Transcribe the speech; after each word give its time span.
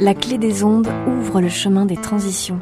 La 0.00 0.12
clé 0.12 0.38
des 0.38 0.64
ondes 0.64 0.88
ouvre 1.06 1.40
le 1.40 1.48
chemin 1.48 1.86
des 1.86 1.96
transitions. 1.96 2.58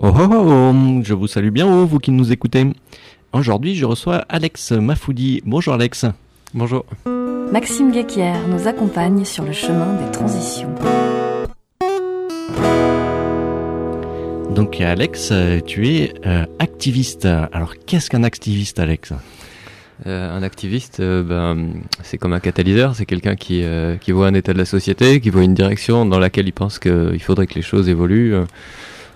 Oh, 0.00 0.08
oh, 0.08 0.28
oh, 0.30 0.72
oh, 0.72 1.02
je 1.02 1.14
vous 1.14 1.26
salue 1.26 1.48
bien, 1.48 1.66
oh, 1.66 1.84
vous 1.84 1.98
qui 1.98 2.12
nous 2.12 2.30
écoutez. 2.30 2.64
Aujourd'hui, 3.32 3.74
je 3.74 3.84
reçois 3.84 4.18
Alex 4.28 4.70
Mafoudi. 4.70 5.42
Bonjour 5.44 5.74
Alex. 5.74 6.06
Bonjour. 6.54 6.84
Maxime 7.52 7.92
Guéquière 7.92 8.48
nous 8.48 8.66
accompagne 8.66 9.26
sur 9.26 9.44
le 9.44 9.52
chemin 9.52 9.94
des 10.02 10.10
transitions. 10.10 10.74
Donc 14.50 14.80
Alex, 14.80 15.28
euh, 15.32 15.60
tu 15.60 15.86
es 15.88 16.14
euh, 16.26 16.46
activiste. 16.58 17.26
Alors 17.26 17.74
qu'est-ce 17.84 18.08
qu'un 18.08 18.22
activiste 18.24 18.78
Alex? 18.78 19.12
Euh, 20.06 20.34
un 20.34 20.42
activiste, 20.42 21.00
euh, 21.00 21.22
ben, 21.22 21.74
c'est 22.02 22.16
comme 22.16 22.32
un 22.32 22.40
catalyseur, 22.40 22.96
c'est 22.96 23.04
quelqu'un 23.04 23.36
qui, 23.36 23.62
euh, 23.62 23.96
qui 23.98 24.12
voit 24.12 24.28
un 24.28 24.34
état 24.34 24.54
de 24.54 24.58
la 24.58 24.64
société, 24.64 25.20
qui 25.20 25.28
voit 25.28 25.44
une 25.44 25.54
direction 25.54 26.06
dans 26.06 26.18
laquelle 26.18 26.48
il 26.48 26.52
pense 26.52 26.78
qu'il 26.78 27.22
faudrait 27.22 27.46
que 27.46 27.54
les 27.54 27.62
choses 27.62 27.90
évoluent 27.90 28.34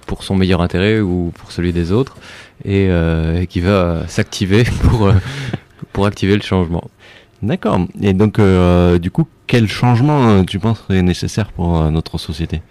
pour 0.06 0.23
son 0.23 0.37
meilleur 0.37 0.60
intérêt 0.60 1.00
ou 1.00 1.32
pour 1.37 1.52
celui 1.52 1.73
des 1.73 1.90
autres, 1.90 2.16
et, 2.64 2.88
euh, 2.90 3.40
et 3.40 3.46
qui 3.46 3.60
va 3.60 4.06
s'activer 4.09 4.64
pour, 4.82 5.06
euh, 5.06 5.14
pour 5.92 6.06
activer 6.06 6.37
le 6.37 6.42
changement. 6.42 6.84
D'accord. 7.42 7.80
Et 8.00 8.12
donc 8.14 8.38
euh, 8.38 8.98
du 8.98 9.10
coup, 9.10 9.26
quel 9.46 9.68
changement 9.68 10.28
euh, 10.28 10.42
tu 10.42 10.59
penses 10.59 10.82
est 10.90 11.02
nécessaire 11.02 11.52
pour 11.52 11.76
euh, 11.80 11.90
notre 11.90 12.18
société? 12.18 12.62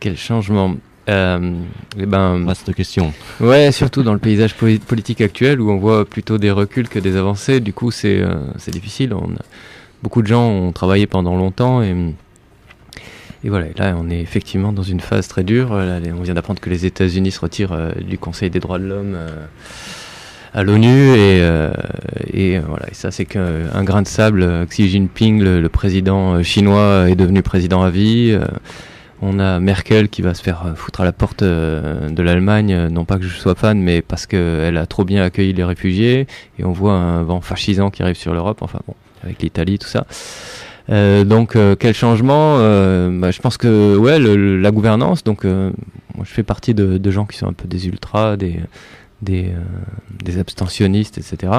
Quel 0.00 0.16
changement? 0.16 0.74
Euh, 1.08 1.52
eh 1.98 2.06
ben, 2.06 2.44
Vaste 2.44 2.74
question. 2.74 3.12
Ouais, 3.40 3.70
surtout 3.70 4.02
dans 4.02 4.12
le 4.12 4.18
paysage 4.18 4.54
poli- 4.56 4.80
politique 4.80 5.20
actuel 5.20 5.60
où 5.60 5.70
on 5.70 5.76
voit 5.76 6.04
plutôt 6.04 6.36
des 6.36 6.50
reculs 6.50 6.88
que 6.88 6.98
des 6.98 7.16
avancées. 7.16 7.60
Du 7.60 7.72
coup, 7.72 7.90
c'est 7.90 8.20
euh, 8.20 8.34
c'est 8.58 8.72
difficile. 8.72 9.14
On 9.14 9.34
a- 9.34 9.44
beaucoup 10.02 10.22
de 10.22 10.26
gens 10.26 10.48
ont 10.48 10.72
travaillé 10.72 11.06
pendant 11.06 11.36
longtemps 11.36 11.82
et, 11.82 11.94
et 13.44 13.48
voilà. 13.50 13.66
Là, 13.76 13.94
on 13.96 14.10
est 14.10 14.20
effectivement 14.20 14.72
dans 14.72 14.82
une 14.82 15.00
phase 15.00 15.28
très 15.28 15.44
dure. 15.44 15.74
Là, 15.74 16.00
on 16.18 16.22
vient 16.22 16.34
d'apprendre 16.34 16.60
que 16.60 16.70
les 16.70 16.86
États-Unis 16.86 17.30
se 17.30 17.40
retirent 17.40 17.92
du 18.00 18.18
Conseil 18.18 18.50
des 18.50 18.58
droits 18.60 18.78
de 18.78 18.86
l'homme 18.86 19.16
à 20.56 20.62
l'ONU 20.62 20.88
et, 20.88 21.42
euh, 21.42 21.70
euh, 22.34 22.60
voilà. 22.66 22.86
Et 22.90 22.94
ça, 22.94 23.10
c'est 23.10 23.26
qu'un 23.26 23.84
grain 23.84 24.00
de 24.00 24.08
sable. 24.08 24.42
euh, 24.42 24.64
Xi 24.64 24.88
Jinping, 24.88 25.42
le, 25.42 25.60
le 25.60 25.68
président 25.68 26.42
chinois, 26.42 27.10
est 27.10 27.14
devenu 27.14 27.42
président 27.42 27.82
à 27.82 27.90
vie. 27.90 28.36
on 29.20 29.38
a 29.38 29.60
Merkel 29.60 30.08
qui 30.08 30.22
va 30.22 30.32
se 30.32 30.42
faire 30.42 30.72
foutre 30.74 31.02
à 31.02 31.04
la 31.04 31.12
porte 31.12 31.44
de 31.44 32.22
l'Allemagne, 32.22 32.88
non 32.88 33.04
pas 33.04 33.18
que 33.18 33.24
je 33.24 33.36
sois 33.36 33.54
fan, 33.54 33.78
mais 33.78 34.00
parce 34.00 34.26
qu'elle 34.26 34.78
a 34.78 34.86
trop 34.86 35.04
bien 35.04 35.22
accueilli 35.22 35.52
les 35.52 35.64
réfugiés, 35.64 36.26
et 36.58 36.64
on 36.64 36.72
voit 36.72 36.94
un 36.94 37.22
vent 37.22 37.42
fascisant 37.42 37.90
qui 37.90 38.02
arrive 38.02 38.16
sur 38.16 38.32
l'Europe, 38.32 38.58
enfin 38.62 38.80
bon, 38.86 38.94
avec 39.24 39.42
l'Italie, 39.42 39.78
tout 39.78 39.88
ça. 39.88 40.06
Donc 40.88 41.56
quel 41.78 41.94
changement 41.94 42.58
bah, 43.10 43.30
Je 43.30 43.40
pense 43.40 43.58
que 43.58 43.96
ouais, 43.96 44.18
la 44.18 44.70
gouvernance. 44.70 45.22
Donc 45.22 45.44
je 45.44 45.72
fais 46.24 46.42
partie 46.42 46.72
de, 46.72 46.96
de 46.96 47.10
gens 47.10 47.26
qui 47.26 47.36
sont 47.36 47.48
un 47.48 47.52
peu 47.52 47.68
des 47.68 47.88
ultras, 47.88 48.36
des 48.36 48.60
des, 49.26 49.48
euh, 49.48 49.60
des 50.24 50.38
abstentionnistes, 50.38 51.18
etc. 51.18 51.52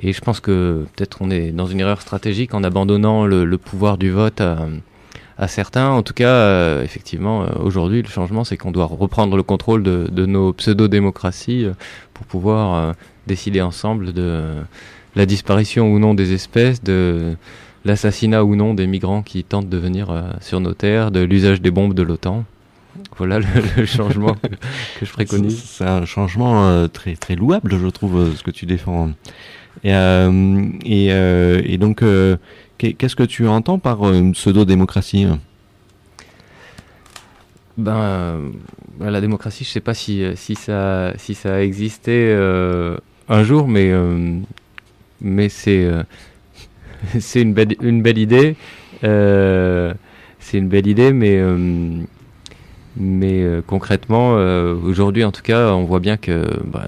Et 0.00 0.12
je 0.12 0.20
pense 0.20 0.40
que 0.40 0.84
peut-être 0.96 1.18
on 1.20 1.30
est 1.30 1.52
dans 1.52 1.66
une 1.66 1.78
erreur 1.78 2.00
stratégique 2.00 2.54
en 2.54 2.64
abandonnant 2.64 3.26
le, 3.26 3.58
pouvoir 3.58 3.96
du 3.96 4.10
vote 4.10 4.40
à, 4.40 5.46
certains. 5.46 5.90
En 5.90 6.02
tout 6.02 6.14
cas, 6.14 6.28
euh, 6.28 6.82
effectivement, 6.82 7.42
euh, 7.42 7.48
aujourd'hui, 7.60 8.02
le 8.02 8.08
changement, 8.08 8.42
c'est 8.42 8.56
qu'on 8.56 8.72
doit 8.72 8.86
reprendre 8.86 9.36
le 9.36 9.42
contrôle 9.44 9.82
de, 9.84 10.26
nos 10.26 10.52
pseudo-démocraties 10.52 11.66
pour 12.12 12.26
pouvoir 12.26 12.94
décider 13.26 13.60
ensemble 13.60 14.12
de 14.12 14.42
la 15.14 15.26
disparition 15.26 15.92
ou 15.92 15.98
non 16.00 16.14
des 16.14 16.32
espèces, 16.32 16.82
de 16.82 17.36
l'assassinat 17.84 18.44
ou 18.44 18.56
non 18.56 18.74
des 18.74 18.86
migrants 18.86 19.22
qui 19.22 19.44
tentent 19.44 19.68
de 19.68 19.78
venir 19.78 20.08
sur 20.40 20.58
nos 20.58 20.74
terres, 20.74 21.10
de 21.10 21.20
l'usage 21.20 21.60
des 21.60 21.70
bombes 21.70 21.94
de 21.94 22.02
l'OTAN. 22.02 22.44
Voilà 23.16 23.38
le, 23.38 23.46
le 23.76 23.86
changement 23.86 24.34
que, 24.34 24.48
que 25.00 25.06
je 25.06 25.12
préconise. 25.12 25.62
C'est 25.64 25.84
un 25.86 26.04
changement 26.04 26.68
euh, 26.68 26.88
très 26.88 27.16
très 27.16 27.34
louable, 27.36 27.76
je 27.78 27.86
trouve, 27.88 28.16
euh, 28.18 28.32
ce 28.34 28.42
que 28.42 28.50
tu 28.50 28.66
défends. 28.66 29.10
Et, 29.82 29.94
euh, 29.94 30.62
et, 30.84 31.06
et 31.74 31.78
donc, 31.78 32.02
qu'est- 32.78 32.92
qu'est-ce 32.94 33.16
que 33.16 33.22
tu 33.24 33.46
entends 33.48 33.78
par 33.78 34.00
pseudo-démocratie 34.32 35.26
Ben, 37.76 38.52
la 39.00 39.20
démocratie, 39.20 39.64
je 39.64 39.70
sais 39.70 39.80
pas 39.80 39.94
si, 39.94 40.24
si, 40.36 40.54
ça, 40.54 41.12
si 41.16 41.34
ça 41.34 41.56
a 41.56 41.60
existé 41.60 42.32
un 43.28 43.42
jour, 43.42 43.66
mais, 43.66 43.92
mais 45.20 45.48
c'est 45.48 45.88
c'est 47.18 47.42
une 47.42 47.52
belle, 47.52 47.74
une 47.82 48.02
belle 48.02 48.18
idée. 48.18 48.56
Euh, 49.02 49.92
c'est 50.38 50.58
une 50.58 50.68
belle 50.68 50.86
idée, 50.86 51.12
mais, 51.12 51.36
euh, 51.38 52.00
mais 52.96 53.42
euh, 53.42 53.60
concrètement, 53.66 54.36
euh, 54.36 54.74
aujourd'hui 54.76 55.24
en 55.24 55.32
tout 55.32 55.42
cas, 55.42 55.72
on 55.72 55.84
voit 55.84 56.00
bien 56.00 56.16
que 56.16 56.46
bah, 56.64 56.84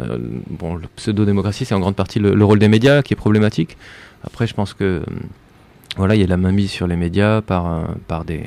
bon, 0.50 0.74
le 0.76 0.86
pseudo-démocratie, 0.96 1.64
c'est 1.64 1.74
en 1.74 1.80
grande 1.80 1.96
partie 1.96 2.18
le, 2.20 2.34
le 2.34 2.44
rôle 2.44 2.58
des 2.58 2.68
médias 2.68 3.02
qui 3.02 3.12
est 3.14 3.16
problématique. 3.16 3.76
Après, 4.24 4.46
je 4.46 4.54
pense 4.54 4.72
que 4.74 4.84
euh, 4.84 5.00
voilà, 5.96 6.14
il 6.14 6.20
y 6.20 6.24
a 6.24 6.26
la 6.26 6.36
mainmise 6.36 6.70
sur 6.70 6.86
les 6.86 6.96
médias 6.96 7.40
par, 7.40 7.88
par 8.06 8.24
des, 8.24 8.44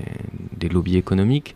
des 0.58 0.70
lobbies 0.70 0.98
économiques 0.98 1.56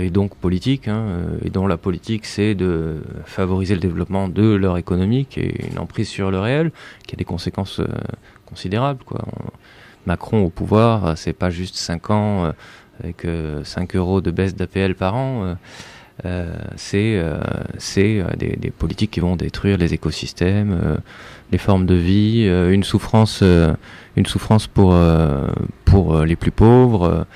et 0.00 0.08
donc 0.08 0.34
politiques, 0.36 0.88
hein, 0.88 1.04
et 1.44 1.50
dont 1.50 1.66
la 1.66 1.76
politique 1.76 2.24
c'est 2.24 2.54
de 2.54 2.96
favoriser 3.26 3.74
le 3.74 3.80
développement 3.80 4.26
de 4.28 4.54
leur 4.54 4.78
économique 4.78 5.36
et 5.36 5.66
une 5.70 5.78
emprise 5.78 6.08
sur 6.08 6.30
le 6.30 6.40
réel 6.40 6.72
qui 7.06 7.14
a 7.14 7.18
des 7.18 7.26
conséquences 7.26 7.80
considérables. 8.46 9.04
Quoi. 9.04 9.20
On- 9.26 9.50
Macron 10.06 10.42
au 10.42 10.48
pouvoir, 10.50 11.16
c'est 11.16 11.32
pas 11.34 11.50
juste 11.50 11.76
5 11.76 12.10
ans 12.10 12.52
avec 13.02 13.24
euh, 13.24 13.64
5 13.64 13.96
euros 13.96 14.20
de 14.20 14.30
baisse 14.30 14.54
d'APL 14.54 14.94
par 14.94 15.14
an. 15.14 15.44
euh, 15.44 15.54
euh, 16.24 17.40
c'est 17.76 18.22
des, 18.36 18.56
des 18.56 18.70
politiques 18.70 19.10
qui 19.10 19.20
vont 19.20 19.36
détruire 19.36 19.78
les 19.78 19.94
écosystèmes, 19.94 20.98
les 21.50 21.58
formes 21.58 21.86
de 21.86 21.94
vie, 21.94 22.44
une 22.46 22.84
souffrance, 22.84 23.42
une 24.16 24.26
souffrance 24.26 24.66
pour 24.66 24.96
pour 25.84 26.24
les 26.24 26.36
plus 26.36 26.52
pauvres, 26.52 27.26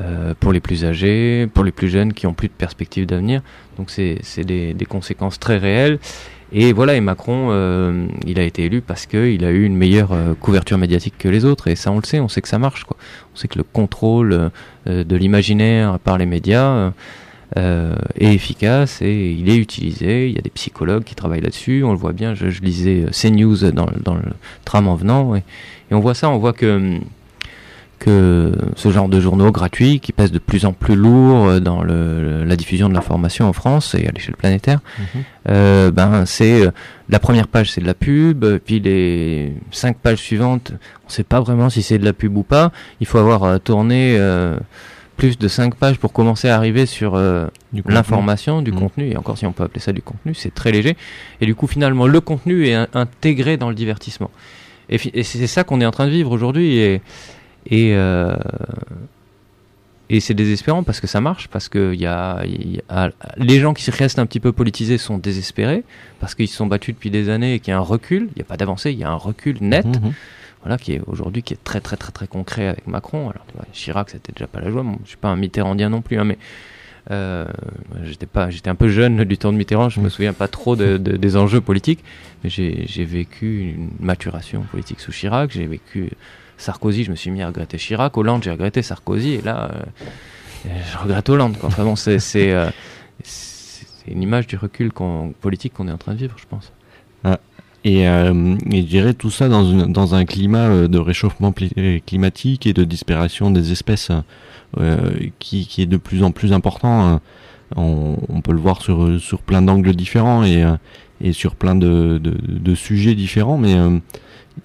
euh, 0.00 0.34
pour 0.38 0.52
les 0.52 0.60
plus 0.60 0.84
âgés, 0.84 1.48
pour 1.52 1.64
les 1.64 1.72
plus 1.72 1.88
jeunes 1.88 2.12
qui 2.12 2.28
ont 2.28 2.32
plus 2.32 2.46
de 2.46 2.52
perspectives 2.52 3.06
d'avenir. 3.06 3.42
Donc 3.76 3.90
c'est 3.90 4.44
des, 4.44 4.72
des 4.72 4.84
conséquences 4.84 5.40
très 5.40 5.58
réelles. 5.58 5.98
Et 6.52 6.72
voilà, 6.72 6.94
et 6.94 7.00
Macron, 7.00 7.48
euh, 7.50 8.06
il 8.24 8.38
a 8.38 8.44
été 8.44 8.64
élu 8.64 8.82
parce 8.82 9.06
qu'il 9.06 9.44
a 9.44 9.50
eu 9.50 9.64
une 9.64 9.76
meilleure 9.76 10.12
euh, 10.12 10.34
couverture 10.34 10.78
médiatique 10.78 11.14
que 11.18 11.28
les 11.28 11.44
autres. 11.44 11.66
Et 11.68 11.74
ça, 11.74 11.90
on 11.90 11.96
le 11.96 12.04
sait, 12.04 12.20
on 12.20 12.28
sait 12.28 12.40
que 12.40 12.48
ça 12.48 12.58
marche. 12.58 12.84
Quoi. 12.84 12.96
On 13.34 13.36
sait 13.36 13.48
que 13.48 13.58
le 13.58 13.64
contrôle 13.64 14.50
de 14.86 15.16
l'imaginaire 15.16 15.98
par 15.98 16.18
les 16.18 16.26
médias 16.26 16.92
est 17.56 18.32
efficace 18.34 19.02
et 19.02 19.32
il 19.32 19.48
est 19.48 19.56
utilisé. 19.56 20.28
Il 20.28 20.34
y 20.34 20.38
a 20.38 20.42
des 20.42 20.50
psychologues 20.50 21.04
qui 21.04 21.16
travaillent 21.16 21.40
là-dessus. 21.40 21.82
On 21.84 21.90
le 21.90 21.98
voit 21.98 22.12
bien. 22.12 22.34
Je, 22.34 22.46
lisais 22.60 23.06
CNews 23.10 23.70
dans, 23.72 23.86
le- 23.86 24.22
tram 24.64 24.86
en 24.88 24.94
venant. 24.94 25.34
Et, 25.34 25.42
et 25.90 25.94
on 25.94 26.00
voit 26.00 26.14
ça, 26.14 26.30
on 26.30 26.38
voit 26.38 26.52
que 26.52 27.00
que 28.00 28.52
ce 28.74 28.90
genre 28.90 29.08
de 29.08 29.20
journaux 29.20 29.52
gratuits 29.52 30.00
qui 30.00 30.12
pèsent 30.12 30.32
de 30.32 30.40
plus 30.40 30.64
en 30.64 30.72
plus 30.72 30.96
lourd 30.96 31.46
euh, 31.46 31.60
dans 31.60 31.82
le, 31.84 32.42
la 32.44 32.56
diffusion 32.56 32.88
de 32.88 32.94
l'information 32.94 33.46
en 33.48 33.52
France 33.52 33.94
et 33.94 34.08
à 34.08 34.10
l'échelle 34.10 34.34
planétaire, 34.36 34.80
euh, 35.48 35.90
ben 35.92 36.26
c'est 36.26 36.66
euh, 36.66 36.70
la 37.08 37.18
première 37.20 37.46
page 37.46 37.70
c'est 37.70 37.80
de 37.80 37.86
la 37.86 37.94
pub, 37.94 38.44
puis 38.64 38.80
les 38.80 39.54
cinq 39.70 39.98
pages 39.98 40.18
suivantes, 40.18 40.72
on 41.06 41.08
sait 41.10 41.22
pas 41.24 41.40
vraiment 41.40 41.70
si 41.70 41.82
c'est 41.82 41.98
de 41.98 42.04
la 42.04 42.12
pub 42.12 42.36
ou 42.36 42.42
pas. 42.42 42.72
Il 43.00 43.06
faut 43.06 43.18
avoir 43.18 43.44
euh, 43.44 43.58
tourné 43.58 44.18
plus 45.16 45.38
de 45.38 45.48
cinq 45.48 45.74
pages 45.74 45.98
pour 45.98 46.12
commencer 46.14 46.48
à 46.48 46.56
arriver 46.56 46.86
sur 46.86 47.12
Du 47.74 47.82
l'information, 47.86 48.62
du 48.62 48.72
Mhm. 48.72 48.78
contenu, 48.78 49.10
et 49.10 49.16
encore 49.18 49.36
si 49.36 49.44
on 49.44 49.52
peut 49.52 49.64
appeler 49.64 49.80
ça 49.80 49.92
du 49.92 50.00
contenu, 50.00 50.32
c'est 50.34 50.54
très 50.54 50.72
léger. 50.72 50.96
Et 51.42 51.46
du 51.46 51.54
coup, 51.54 51.66
finalement, 51.66 52.06
le 52.06 52.20
contenu 52.22 52.66
est 52.66 52.74
in- 52.74 52.88
intégré 52.94 53.58
dans 53.58 53.68
le 53.68 53.74
divertissement. 53.74 54.30
Et, 54.88 54.98
et 55.12 55.22
c'est 55.22 55.46
ça 55.46 55.62
qu'on 55.62 55.80
est 55.82 55.86
en 55.86 55.90
train 55.90 56.06
de 56.06 56.10
vivre 56.10 56.30
aujourd'hui. 56.32 56.78
Et, 56.78 57.02
et, 57.66 57.94
euh, 57.94 58.34
et 60.08 60.18
c'est 60.18 60.34
désespérant 60.34 60.82
parce 60.82 61.00
que 61.00 61.06
ça 61.06 61.20
marche, 61.20 61.46
parce 61.48 61.68
que 61.68 61.94
y 61.94 62.06
a, 62.06 62.44
y 62.44 62.80
a- 62.88 63.10
les 63.36 63.60
gens 63.60 63.74
qui 63.74 63.88
restent 63.92 64.18
un 64.18 64.26
petit 64.26 64.40
peu 64.40 64.50
politisés 64.52 64.98
sont 64.98 65.18
désespérés, 65.18 65.84
parce 66.18 66.34
qu'ils 66.34 66.48
se 66.48 66.56
sont 66.56 66.66
battus 66.66 66.94
depuis 66.94 67.10
des 67.10 67.28
années 67.28 67.54
et 67.54 67.60
qu'il 67.60 67.70
y 67.70 67.74
a 67.74 67.78
un 67.78 67.80
recul. 67.80 68.28
Il 68.34 68.36
n'y 68.36 68.42
a 68.42 68.44
pas 68.44 68.56
d'avancée, 68.56 68.90
il 68.90 68.98
y 68.98 69.04
a 69.04 69.10
un 69.10 69.14
recul 69.14 69.58
net 69.60 69.86
Mhm. 69.86 70.12
voilà, 70.62 70.78
qui 70.78 70.92
est 70.94 71.00
aujourd'hui 71.06 71.42
qui 71.44 71.54
est 71.54 71.62
très 71.62 71.80
très 71.80 71.96
très 71.96 72.10
très 72.10 72.26
concret 72.26 72.66
avec 72.66 72.86
Macron. 72.88 73.30
Alors 73.30 73.46
vois, 73.54 73.64
Chirac, 73.72 74.10
c'était 74.10 74.32
déjà 74.32 74.48
pas 74.48 74.60
la 74.60 74.70
joie. 74.70 74.82
Moi, 74.82 74.96
je 75.04 75.08
suis 75.10 75.16
pas 75.16 75.28
un 75.28 75.36
Mitterrandien 75.36 75.90
non 75.90 76.02
plus, 76.02 76.18
hein, 76.18 76.24
mais 76.24 76.38
euh, 77.12 77.46
j'étais 78.02 78.26
pas, 78.26 78.50
j'étais 78.50 78.68
un 78.68 78.74
peu 78.74 78.88
jeune 78.88 79.22
du 79.24 79.38
temps 79.38 79.52
de 79.52 79.56
Mitterrand. 79.58 79.88
Je 79.90 80.00
me 80.00 80.08
souviens 80.08 80.32
pas 80.32 80.48
trop 80.48 80.74
de, 80.76 80.96
de- 80.96 81.16
des 81.16 81.36
enjeux 81.36 81.60
politiques, 81.60 82.02
mais 82.42 82.50
j'ai 82.50 82.84
j'ai 82.88 83.04
vécu 83.04 83.60
une 83.70 83.90
maturation 84.00 84.62
politique 84.62 84.98
sous 85.00 85.12
Chirac. 85.12 85.52
J'ai 85.52 85.66
vécu 85.66 86.10
Sarkozy, 86.60 87.04
je 87.04 87.10
me 87.10 87.16
suis 87.16 87.30
mis 87.30 87.42
à 87.42 87.48
regretter 87.48 87.78
Chirac. 87.78 88.16
Hollande, 88.16 88.42
j'ai 88.42 88.50
regretté 88.50 88.82
Sarkozy. 88.82 89.34
Et 89.34 89.42
là, 89.42 89.70
je 90.64 90.98
regrette 90.98 91.28
Hollande. 91.28 91.56
Enfin 91.62 91.84
bon, 91.84 91.96
c'est 91.96 92.52
une 94.06 94.22
image 94.22 94.46
du 94.46 94.56
recul 94.56 94.92
politique 95.40 95.74
qu'on 95.74 95.88
est 95.88 95.92
en 95.92 95.98
train 95.98 96.12
de 96.12 96.18
vivre, 96.18 96.36
je 96.36 96.46
pense. 96.48 96.72
Ah, 97.24 97.38
et, 97.84 98.06
euh, 98.08 98.56
je 98.70 98.80
dirais 98.80 99.14
tout 99.14 99.30
ça 99.30 99.48
dans, 99.48 100.14
un 100.14 100.24
climat 100.24 100.68
euh, 100.68 100.88
de 100.88 100.98
réchauffement 100.98 101.54
euh, 101.78 101.98
climatique 102.04 102.66
et 102.66 102.72
de 102.72 102.84
disparition 102.84 103.50
des 103.50 103.72
espèces 103.72 104.10
euh, 104.78 105.10
qui, 105.38 105.66
est 105.78 105.86
de 105.86 105.96
plus 105.96 106.22
en 106.22 106.30
plus 106.30 106.52
important. 106.52 107.20
On, 107.76 108.16
on 108.28 108.40
peut 108.40 108.52
le 108.52 108.58
voir 108.58 108.82
sur, 108.82 109.18
plein 109.46 109.62
d'angles 109.62 109.94
différents 109.94 110.44
et, 110.44 111.32
sur 111.32 111.54
plein 111.54 111.74
de, 111.74 112.18
de, 112.22 112.34
de 112.46 112.74
sujets 112.74 113.14
différents, 113.14 113.58
mais 113.58 113.76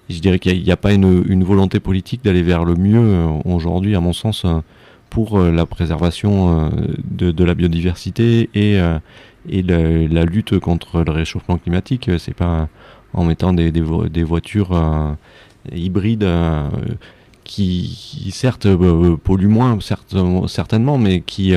je 0.08 0.20
dirais 0.20 0.38
qu'il 0.38 0.62
n'y 0.62 0.70
a, 0.70 0.76
pas 0.76 0.92
une, 0.92 1.44
volonté 1.44 1.80
politique 1.80 2.24
d'aller 2.24 2.42
vers 2.42 2.64
le 2.64 2.74
mieux 2.74 3.26
aujourd'hui, 3.44 3.96
à 3.96 4.00
mon 4.00 4.12
sens, 4.12 4.44
pour 5.10 5.38
la 5.38 5.66
préservation 5.66 6.70
de, 7.04 7.44
la 7.44 7.54
biodiversité 7.54 8.50
et 8.54 8.78
la 9.48 10.24
lutte 10.24 10.58
contre 10.58 11.02
le 11.02 11.12
réchauffement 11.12 11.58
climatique, 11.58 12.10
c'est 12.18 12.34
pas 12.34 12.68
en 13.16 13.24
mettant 13.24 13.52
des, 13.52 13.70
voitures 14.22 14.72
euh, 14.72 15.12
hybrides 15.74 16.24
euh, 16.24 16.68
qui, 17.44 18.30
certes 18.32 18.66
euh, 18.66 19.16
polluent 19.16 19.48
moins, 19.48 19.78
certainement, 19.80 20.98
mais 20.98 21.20
qui 21.20 21.54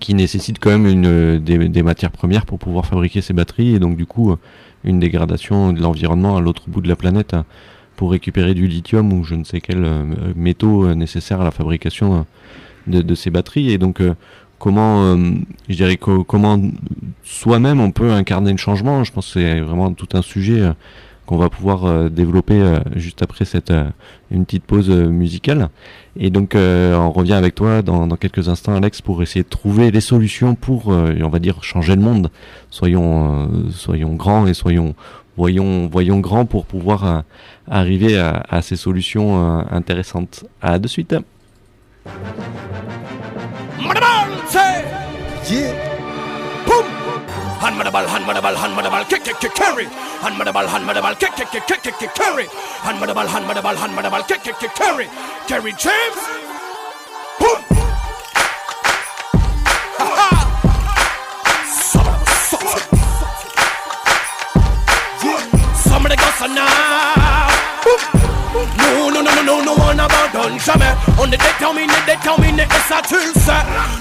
qui 0.00 0.14
nécessitent 0.14 0.58
quand 0.58 0.76
même 0.76 1.40
des, 1.40 1.68
des, 1.68 1.82
matières 1.82 2.10
premières 2.10 2.44
pour 2.44 2.58
pouvoir 2.58 2.86
fabriquer 2.86 3.20
ces 3.20 3.32
batteries. 3.32 3.76
Et 3.76 3.78
donc 3.78 3.96
du 3.96 4.04
coup 4.04 4.34
une 4.86 4.98
dégradation 4.98 5.72
de 5.72 5.82
l'environnement 5.82 6.36
à 6.36 6.40
l'autre 6.40 6.64
bout 6.68 6.80
de 6.80 6.88
la 6.88 6.96
planète 6.96 7.36
pour 7.96 8.10
récupérer 8.10 8.54
du 8.54 8.66
lithium 8.66 9.12
ou 9.12 9.24
je 9.24 9.34
ne 9.34 9.44
sais 9.44 9.60
quel 9.60 9.86
métaux 10.34 10.94
nécessaires 10.94 11.40
à 11.40 11.44
la 11.44 11.50
fabrication 11.50 12.26
de, 12.86 13.02
de, 13.02 13.14
ces 13.14 13.30
batteries. 13.30 13.70
Et 13.70 13.78
donc 13.78 14.02
comment 14.58 15.04
euh, 15.04 15.32
je 15.68 15.74
dirais 15.74 15.96
comment 15.96 16.60
soi-même 17.22 17.80
on 17.80 17.90
peut 17.90 18.12
incarner 18.12 18.52
le 18.52 18.56
changement? 18.56 19.04
Je 19.04 19.12
pense 19.12 19.26
que 19.26 19.40
c'est 19.40 19.60
vraiment 19.60 19.92
tout 19.92 20.08
un 20.14 20.22
sujet 20.22 20.60
euh, 20.60 20.72
qu'on 21.26 21.36
va 21.36 21.50
pouvoir 21.50 21.84
euh, 21.84 22.08
développer 22.08 22.62
juste 22.94 23.22
après 23.22 23.44
cette 23.44 23.72
une 24.30 24.44
petite 24.44 24.64
pause 24.64 24.90
musicale. 24.90 25.68
Et 26.18 26.30
donc 26.30 26.54
on 26.54 27.10
revient 27.10 27.34
avec 27.34 27.54
toi 27.54 27.82
dans, 27.82 28.08
quelques 28.16 28.48
instants 28.48 28.74
Alex 28.74 29.02
pour 29.02 29.22
essayer 29.22 29.42
de 29.42 29.48
trouver 29.48 29.90
les 29.90 30.00
solutions 30.00 30.54
pour 30.54 30.88
on 30.88 31.28
va 31.28 31.38
dire 31.38 31.62
changer 31.62 31.94
le 31.94 32.02
monde. 32.02 32.30
Soyons 32.70 33.48
soyons 33.70 34.14
grands 34.14 34.46
et 34.46 34.54
soyons 34.54 34.94
voyons 35.36 35.88
voyons 35.88 36.20
grands 36.20 36.46
pour 36.46 36.64
pouvoir 36.64 37.24
arriver 37.68 38.18
à, 38.18 38.62
ces 38.62 38.76
solutions 38.76 39.64
intéressantes. 39.70 40.44
À 40.62 40.78
de 40.78 40.88
suite. 40.88 41.14
Unmannable, 47.58 48.06
unmannable, 48.06 48.54
unmannable, 48.54 49.08
kick, 49.08 49.24
kick, 49.24 49.40
kick, 49.40 49.54
carry. 49.54 49.86
Unmannable, 50.20 50.66
unmannable, 50.66 51.18
kick, 51.18 51.34
kick, 51.36 51.50
kick, 51.50 51.82
kick, 51.82 51.98
kick, 51.98 52.14
carry. 52.14 52.46
Unmannable, 52.84 53.26
unmannable, 53.26 53.74
unmannable, 53.76 54.28
kick, 54.28 54.42
kick, 54.42 54.58
kick, 54.58 54.74
carry. 54.74 55.08
Carry 55.48 55.72
James. 55.72 56.45
No, 70.08 70.38
no 70.38 70.46
one 70.46 70.50
abandonne 70.50 70.60
jamais. 70.60 70.94
On 71.18 71.26
est 71.26 71.36
déterminé, 71.36 71.92
déterminé, 72.06 72.62
et 72.62 72.88
ça 72.88 73.00
tu 73.06 73.14
le 73.14 73.40
sais. 73.40 73.52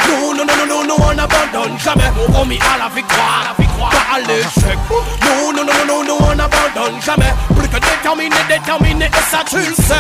No, 0.08 0.34
no, 0.34 0.44
no, 0.44 0.56
no, 0.56 0.66
no, 0.66 0.84
no 0.84 0.96
one 1.04 1.20
abandonne 1.20 1.78
jamais. 1.80 2.12
Promis 2.32 2.60
à 2.74 2.78
la 2.78 2.90
victoire, 2.90 3.42
à 3.42 3.50
la 3.50 3.54
victoire, 3.54 3.65
pas 3.80 4.16
à 4.16 4.20
l'échec. 4.20 4.78
No, 4.90 5.52
no, 5.52 5.64
no, 5.64 5.74
no, 5.88 6.04
no, 6.04 6.04
no 6.04 6.26
one 6.26 6.40
abandonne 6.40 7.02
jamais. 7.02 7.34
Plus 7.56 7.68
que 7.68 7.78
déterminé, 7.78 8.36
déterminé, 8.48 9.06
et 9.06 9.32
ça 9.32 9.44
tu 9.48 9.58
le 9.58 9.76
sais. 9.76 9.94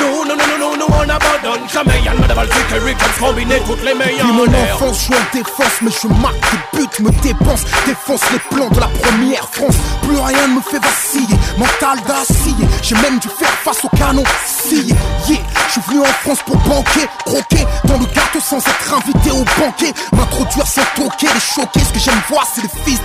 No, 0.00 0.24
no, 0.24 0.34
no, 0.34 0.44
no, 0.46 0.58
no, 0.58 0.76
no 0.76 0.94
one 0.94 1.10
abandonne 1.10 1.68
jamais. 1.72 2.00
Yann 2.04 2.18
Medabal, 2.18 2.48
Trickery, 2.48 2.94
comme 2.94 3.28
combiner 3.28 3.60
toutes 3.66 3.82
les 3.84 3.94
meilleures. 3.94 4.26
Puis 4.26 4.32
mon 4.32 4.46
enfance, 4.46 5.06
je 5.08 5.12
en 5.14 5.24
défense, 5.32 5.80
mais 5.82 5.90
je 5.90 6.08
marque 6.08 6.40
des 6.52 6.78
buts, 6.78 7.02
me 7.04 7.10
dépense, 7.22 7.64
défonce 7.86 8.22
les 8.32 8.38
plans 8.38 8.68
de 8.68 8.80
la 8.80 8.88
première 8.88 9.48
France. 9.50 9.76
Plus 10.02 10.18
rien 10.18 10.48
ne 10.48 10.54
me 10.54 10.60
fait 10.60 10.80
vaciller, 10.82 11.36
mental 11.58 11.98
d'acier. 12.06 12.54
J'ai 12.82 12.96
même 12.96 13.18
dû 13.18 13.28
faire 13.28 13.52
face 13.64 13.84
au 13.84 13.88
canon 13.96 14.24
scié. 14.46 14.94
Yeah, 15.28 15.38
je 15.68 15.72
suis 15.72 15.80
venu 15.88 16.00
en 16.00 16.12
France 16.22 16.38
pour 16.44 16.56
banquer, 16.56 17.06
croquer 17.24 17.66
dans 17.84 17.98
le 17.98 18.06
gâteau 18.06 18.40
sans 18.40 18.58
être 18.58 18.94
invité 18.94 19.30
au 19.30 19.44
banquet. 19.60 19.92
M'introduire 20.12 20.66
sans 20.66 20.82
toquer, 20.96 21.28
les 21.32 21.40
choquer. 21.40 21.80
Ce 21.80 21.92
que 21.92 21.98
j'aime 21.98 22.20
voir, 22.28 22.46
c'est 22.52 22.62
les 22.62 22.70
fils 22.84 23.00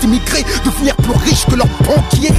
devenir 0.66 0.96
plus 0.98 1.12
riches 1.26 1.46
que 1.46 1.56
leurs 1.56 1.68
banquiers. 1.84 2.34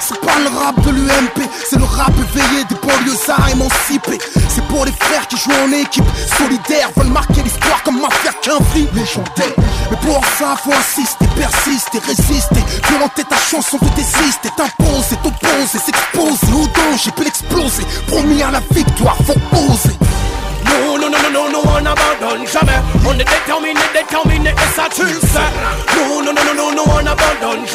c'est 0.00 0.20
pas 0.20 0.38
le 0.38 0.58
rap 0.58 0.80
de 0.82 0.90
l'UMP, 0.90 1.48
c'est 1.68 1.78
le 1.78 1.84
rap 1.84 2.12
éveillé 2.18 2.64
des 2.64 2.74
banlieusards 2.74 3.48
émancipés. 3.50 4.18
C'est 4.48 4.64
pour 4.66 4.84
les 4.84 4.92
frères 4.92 5.26
qui 5.28 5.36
jouent 5.36 5.50
en 5.64 5.72
équipe, 5.72 6.04
solidaires, 6.38 6.90
veulent 6.96 7.12
marquer 7.12 7.42
l'histoire 7.42 7.82
comme 7.82 8.00
mafia 8.00 8.32
qu'un 8.42 8.58
vie 8.74 8.88
légendaire. 8.94 9.54
Mais 9.90 9.96
pour 9.98 10.20
ça, 10.38 10.54
faut 10.62 10.72
insister, 10.72 11.26
persister, 11.36 11.98
résister. 12.06 12.62
Violenter 12.88 13.24
ta 13.24 13.36
chanson, 13.36 13.78
te 13.78 13.94
désister, 13.96 14.50
t'imposer, 14.56 15.16
t'opposer, 15.22 15.78
s'exposer 15.78 16.52
au 16.52 16.66
danger, 16.66 17.10
puis 17.14 17.24
l'exploser. 17.24 17.84
Promis 18.06 18.42
à 18.42 18.50
la 18.50 18.60
victoire, 18.70 19.16
faut 19.24 19.38
oser. 19.56 19.96
Non, 20.64 20.98
non, 20.98 21.10
non, 21.10 21.30
non, 21.32 21.50
non, 21.50 21.62
on 21.64 21.86
abandonne 21.86 22.46
jamais. 22.46 22.80
On 23.06 23.12
est 23.14 23.24
déterminé, 23.24 23.80
déterminé, 23.92 24.50
et 24.50 24.74
ça 24.74 24.84
tu 24.94 25.02
le 25.02 25.20
sais. 25.20 25.50
Non, 25.96 26.22
non, 26.22 26.32
non, 26.32 26.42
non, 26.46 26.51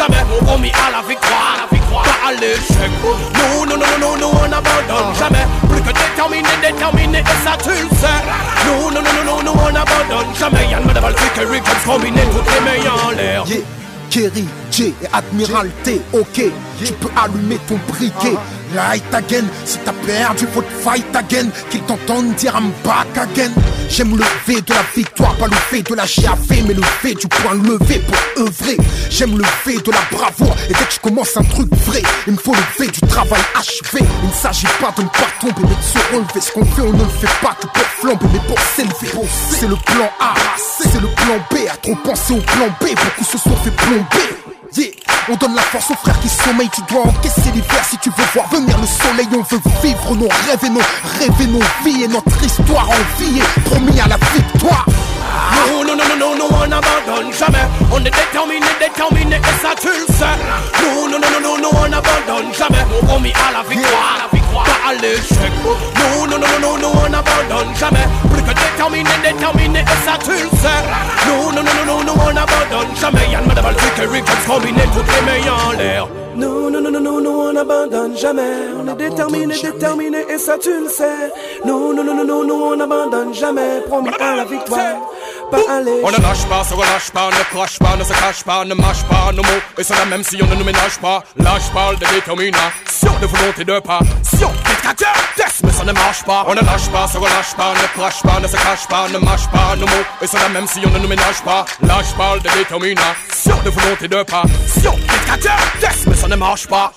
jamais. 0.07 0.25
Promis 0.45 0.71
à 0.71 0.91
la 0.91 1.07
victoire, 1.07 1.67
pas 1.69 2.27
à 2.27 2.33
l'échec. 2.33 2.91
Non, 3.03 3.65
non, 3.65 3.77
non, 3.77 3.85
non, 3.99 4.17
non, 4.17 4.31
on 4.33 4.45
abandonne 4.45 5.15
jamais. 5.17 5.45
Plus 5.69 5.81
que 5.81 5.89
déterminé, 5.89 6.49
déterminé, 6.61 7.19
et 7.19 7.43
ça 7.43 7.57
tu 7.61 7.69
le 7.69 7.95
sais. 7.95 8.07
Non, 8.65 8.91
non, 8.91 9.01
non, 9.01 9.23
non, 9.25 9.43
non, 9.43 9.53
on 9.53 9.75
abandonne 9.75 10.35
jamais. 10.35 10.67
Yann 10.69 10.85
Madaval, 10.85 11.13
Trickery, 11.15 11.61
Comes 11.61 11.93
combiner 11.93 12.21
toutes 12.31 12.53
les 12.53 12.61
meilleurs 12.61 13.05
en 13.07 13.11
l'air. 13.11 13.43
Yeah. 13.47 13.57
Kerry, 14.09 14.47
J 14.71 14.93
et 15.01 15.07
Admiralté, 15.11 16.01
ok, 16.13 16.41
tu 16.83 16.93
peux 16.93 17.09
allumer 17.21 17.57
ton 17.67 17.77
briquet. 17.89 18.37
Light 18.75 19.13
again, 19.13 19.45
si 19.65 19.77
t'as 19.79 19.93
perdu, 20.05 20.45
faut 20.53 20.61
te 20.61 20.71
fight 20.83 21.15
again. 21.15 21.49
Qu'ils 21.69 21.81
t'entendent 21.81 22.35
dire 22.35 22.53
I'm 22.55 22.71
back 22.83 23.17
again. 23.17 23.51
J'aime 23.89 24.17
le 24.17 24.23
V 24.45 24.61
de 24.61 24.73
la 24.73 24.83
victoire, 24.95 25.33
pas 25.35 25.47
le 25.47 25.57
V 25.71 25.81
de 25.83 25.95
la 25.95 26.05
GAV, 26.05 26.67
mais 26.67 26.73
le 26.73 26.81
V 27.03 27.13
du 27.15 27.27
point 27.27 27.53
levé 27.55 27.99
pour 27.99 28.43
œuvrer. 28.45 28.77
J'aime 29.09 29.37
le 29.37 29.45
V 29.65 29.77
de 29.81 29.91
la 29.91 30.01
bravoure, 30.11 30.55
et 30.69 30.73
dès 30.73 30.85
que 30.85 30.93
je 30.93 30.99
commence 30.99 31.37
un 31.37 31.43
truc 31.43 31.73
vrai, 31.85 32.03
il 32.27 32.33
me 32.33 32.37
faut 32.37 32.53
le 32.53 32.87
du 32.87 33.01
travail 33.01 33.41
achevé. 33.55 34.05
Il 34.23 34.29
ne 34.29 34.33
s'agit 34.33 34.67
pas 34.79 34.93
de 34.95 35.03
ne 35.03 35.07
pas 35.07 35.27
tomber, 35.39 35.61
mais 35.63 35.75
de 35.75 35.81
se 35.81 36.13
relever. 36.13 36.41
Ce 36.41 36.51
qu'on 36.51 36.65
fait, 36.65 36.81
on 36.81 36.93
ne 36.93 37.03
le 37.03 37.09
fait 37.09 37.41
pas 37.41 37.55
que 37.59 37.67
pour 37.67 37.83
flamber, 37.99 38.25
mais 38.33 38.39
pour 38.47 38.59
s'élever. 38.59 39.27
C'est 39.49 39.67
le 39.67 39.75
plan 39.75 40.11
A, 40.19 40.33
c'est 40.57 41.01
le 41.01 41.07
plan 41.07 41.37
B. 41.49 41.67
À 41.71 41.77
trop 41.77 41.95
penser 41.95 42.33
au 42.33 42.41
plan 42.41 42.67
B, 42.81 42.89
beaucoup 42.89 43.23
se 43.23 43.37
sont 43.37 43.55
fait 43.57 43.71
plomber. 43.71 44.46
Yeah. 44.75 44.87
On 45.29 45.35
donne 45.35 45.55
la 45.55 45.61
force 45.61 45.91
aux 45.91 45.95
frères 45.95 46.19
qui 46.19 46.29
sommeillent, 46.29 46.69
tu 46.69 46.81
dois 46.89 47.03
encaisser 47.03 47.51
l'hiver 47.53 47.83
si 47.89 47.97
tu 47.97 48.09
veux 48.09 48.25
voir 48.33 48.47
venir 48.49 48.77
le 48.79 48.87
soleil. 48.87 49.27
On 49.33 49.43
veut 49.43 49.61
vivre 49.83 50.15
nos 50.15 50.27
rêves 50.27 50.63
et 50.63 50.69
nos 50.69 50.79
rêves 50.79 51.41
et 51.41 51.47
nos 51.47 51.59
vies 51.83 52.03
et 52.03 52.07
notre 52.07 52.43
histoire 52.43 52.89
en 52.89 53.21
vie 53.21 53.39
est 53.39 53.61
promis 53.69 53.99
à 53.99 54.07
la 54.07 54.17
victoire. 54.33 54.85
Non, 55.55 55.83
non, 55.83 55.95
non, 55.95 56.17
non, 56.17 56.35
non, 56.35 56.47
on 56.51 56.67
n'abandonne 56.67 57.33
jamais. 57.33 57.65
On 57.91 57.99
est 57.99 58.11
déterminé, 58.11 58.65
déterminé, 58.79 59.35
et 59.35 59.61
ça 59.61 59.73
tu 59.79 59.87
le 59.87 60.13
sais. 60.13 60.35
Non, 60.81 61.09
non, 61.09 61.19
non, 61.19 61.41
non, 61.41 61.57
non, 61.57 61.69
on 61.73 61.89
n'abandonne 61.89 62.53
jamais. 62.53 62.85
On 63.01 63.05
promis 63.05 63.33
à 63.33 63.51
la 63.51 63.63
victoire, 63.67 64.17
la 64.31 64.37
victoire, 64.37 64.63
pas 64.63 64.89
à 64.89 64.93
l'échec. 64.93 65.51
Non, 65.65 66.27
non, 66.27 66.37
non, 66.39 66.59
non, 66.61 66.77
non, 66.77 66.91
on 67.05 67.09
n'abandonne 67.09 67.75
jamais. 67.75 68.07
Plus 68.31 68.43
que 68.43 68.53
déterminé, 68.77 69.09
déterminé, 69.23 69.79
et 69.79 70.05
ça 70.05 70.17
tu 70.23 70.31
le 70.31 70.57
sais. 70.57 70.83
Non, 71.27 71.51
non, 71.51 71.63
non, 71.63 71.85
non, 71.85 71.85
non, 71.85 72.03
non, 72.03 72.13
on 72.27 72.33
n'abandonne 72.33 72.95
jamais. 72.95 73.27
Yann 73.31 73.45
Madaval, 73.45 73.75
Trickery, 73.75 74.21
Comes 74.21 74.55
combiner 74.55 74.83
toutes 74.93 75.07
les 75.15 75.21
meilleurs 75.25 75.67
en 75.67 75.71
l'air. 75.71 76.07
Non, 76.35 76.69
non, 76.69 76.81
non, 76.81 76.91
non, 76.91 76.99
non, 76.99 77.21
non, 77.21 77.49
on 77.49 77.53
n'abandonne 77.53 78.17
jamais. 78.17 78.53
On 78.79 78.87
est 78.87 78.95
déterminé, 78.95 79.55
déterminé, 79.59 80.19
et 80.29 80.37
ça 80.37 80.57
tu 80.61 80.69
le 80.69 80.89
sais. 80.89 81.31
Non, 81.65 81.93
non, 81.93 82.03
non, 82.03 82.13
non, 82.13 82.25
non, 82.25 82.43
non, 82.43 82.63
on 82.71 82.75
n'abandonne 82.75 83.33
jamais. 83.33 83.81
Promis 83.87 84.11
à 84.19 84.35
la 84.35 84.45
victoire. 84.45 84.97
Pas 85.49 85.57
aller. 85.69 86.01
On 86.03 86.11
ne 86.11 86.21
lâche 86.21 86.45
pas, 86.45 86.63
se 86.63 86.73
relâche 86.73 87.09
pas, 87.11 87.29
ne 87.29 87.55
crache 87.55 87.79
pas, 87.79 87.95
ne 87.97 88.03
se 88.03 88.13
cache 88.13 88.43
pas, 88.43 88.63
ne 88.65 88.75
mâche 88.75 89.03
pas 89.09 89.31
nos 89.33 89.43
mots. 89.43 89.63
Et 89.77 89.83
cela 89.83 90.05
même 90.05 90.23
si 90.23 90.37
on 90.41 90.45
ne 90.45 90.55
nous 90.55 90.65
ménage 90.65 90.99
pas. 91.01 91.23
Lâche 91.37 91.71
pas 91.73 91.93
de 91.93 92.05
détermination, 92.13 93.11
de 93.21 93.25
volonté 93.25 93.63
de 93.63 93.79
passion. 93.79 94.51
Test, 94.95 95.63
mais 95.63 95.71
ça 95.71 95.83
ne 95.83 95.91
marche 95.91 96.23
pas. 96.23 96.45
On 96.47 96.55
ne 96.55 96.61
lâche 96.61 96.89
pas, 96.89 97.07
se 97.07 97.17
relâche 97.17 97.53
pas, 97.55 97.73
ne 97.73 97.99
crache 97.99 98.21
pas, 98.21 98.39
ne 98.39 98.47
se 98.47 98.55
cache 98.55 98.87
pas, 98.87 99.07
ne 99.09 99.17
mâche 99.17 99.47
pas 99.47 99.75
nos 99.75 99.85
mots. 99.85 100.05
Et 100.21 100.27
cela 100.27 100.49
même 100.49 100.67
si 100.67 100.81
on 100.85 100.89
ne 100.89 100.99
nous 100.99 101.07
ménage 101.07 101.41
pas. 101.43 101.65
Lâche 101.81 102.13
pas 102.17 102.37
de 102.37 102.49
détermination, 102.57 103.61
de 103.63 103.69
volonté 103.69 104.07
de 104.07 104.23
passion. 104.23 104.97
Test, 105.79 106.07
mais 106.07 106.15
ça 106.15 106.27
ne 106.27 106.35
marche 106.35 106.67
pas. 106.67 106.93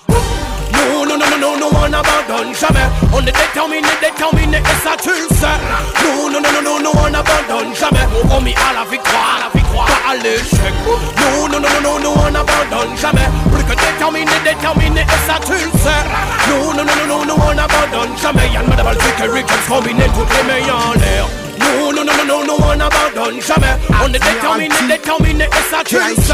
No, 0.81 1.05
no, 1.05 1.15
no, 1.15 1.25
no, 1.29 1.37
no, 1.37 1.55
no 1.57 1.67
one 1.77 1.93
abandonne 1.93 2.55
jamais. 2.55 2.87
On 3.13 3.21
est 3.21 3.31
déterminé, 3.31 3.87
déterminé, 4.01 4.57
et 4.57 4.77
ça 4.83 4.97
tu 4.99 5.09
le 5.09 5.27
sais. 5.35 5.57
No, 6.03 6.27
no, 6.29 6.39
no, 6.39 6.49
no, 6.51 6.61
no, 6.61 6.79
no 6.79 6.89
one 6.99 7.13
abandonne 7.13 7.75
jamais. 7.75 8.07
Promis 8.27 8.55
à 8.55 8.73
la 8.73 8.83
victoire, 8.89 9.37
à 9.37 9.39
la 9.45 9.59
victoire, 9.59 9.85
pas 9.85 10.11
à 10.11 10.15
l'échec. 10.15 10.73
No, 11.21 11.47
no, 11.47 11.59
no, 11.59 11.67
no, 11.69 11.81
no, 11.83 11.99
no 11.99 12.11
one 12.19 12.35
abandonne 12.35 12.97
jamais. 12.97 13.29
Plus 13.53 13.63
que 13.63 13.79
déterminé, 13.79 14.31
déterminé, 14.43 15.01
et 15.01 15.27
ça 15.27 15.37
tu 15.45 15.53
le 15.53 15.71
sais. 15.77 16.01
No, 16.49 16.73
no, 16.73 16.83
no, 16.83 16.93
no, 17.07 17.25
no, 17.25 17.25
no 17.25 17.43
one 17.43 17.59
abandonne 17.59 18.17
jamais. 18.17 18.49
Yann 18.51 18.65
Madame 18.67 18.87
Alzik 18.87 19.19
et 19.23 19.29
Rick 19.29 19.45
combiner 19.67 20.09
toutes 20.15 20.33
les 20.35 20.43
meilleurs 20.51 20.89
en 20.89 20.93
l'air. 20.93 21.40
No, 21.71 21.91
no, 21.91 22.03
no, 22.03 22.13
no, 22.13 22.25
no, 22.25 22.43
no 22.43 22.55
one 22.57 22.81
abandonne 22.81 23.41
jamais. 23.41 23.75
On 24.03 24.07
est 24.07 24.19
déterminé, 24.19 24.75
déterminé, 24.87 25.45
et 25.45 25.69
ça 25.69 25.81
tu 25.85 25.95
le 25.95 26.15
sais. 26.21 26.33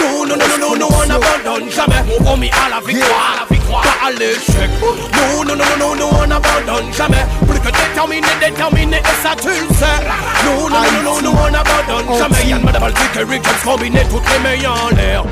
No, 0.00 0.24
no, 0.24 0.36
no, 0.36 0.46
no, 0.58 0.58
no, 0.58 0.76
no 0.76 0.86
one 0.86 1.10
abandonne 1.10 1.70
jamais. 1.70 2.02
Promis 2.24 2.50
à 2.50 2.70
la 2.70 2.80
victoire, 2.80 3.34
à 3.34 3.40
la 3.40 3.54
victoire, 3.54 3.82
pas 3.82 4.06
à 4.06 4.10
l'échec. 4.10 4.70
No, 4.80 5.44
no, 5.44 5.54
no, 5.54 5.64
no, 5.78 5.94
no, 5.94 5.94
no 5.94 6.06
one 6.18 6.32
abandonne 6.32 6.92
jamais. 6.96 7.24
Plus 7.46 7.60
que 7.60 7.68
déterminé, 7.68 8.26
déterminé, 8.40 8.96
et 8.96 9.22
ça 9.22 9.34
tu 9.40 9.48
le 9.48 9.74
sais. 9.74 10.00
No, 10.44 10.68
no, 10.68 10.78
no, 10.80 11.02
no, 11.02 11.20
no, 11.20 11.32
no 11.32 11.38
one 11.38 11.54
abandonne 11.54 12.18
jamais. 12.18 12.48
Yann 12.48 12.62
Madame 12.64 12.84
Alzik 12.84 13.16
et 13.16 13.24
Rick 13.24 13.44
James 13.44 13.62
combiner 13.64 14.04
toutes 14.10 14.24
les 14.32 14.38
meilleurs 14.48 14.78
en 14.84 14.96
l'air. 14.96 15.24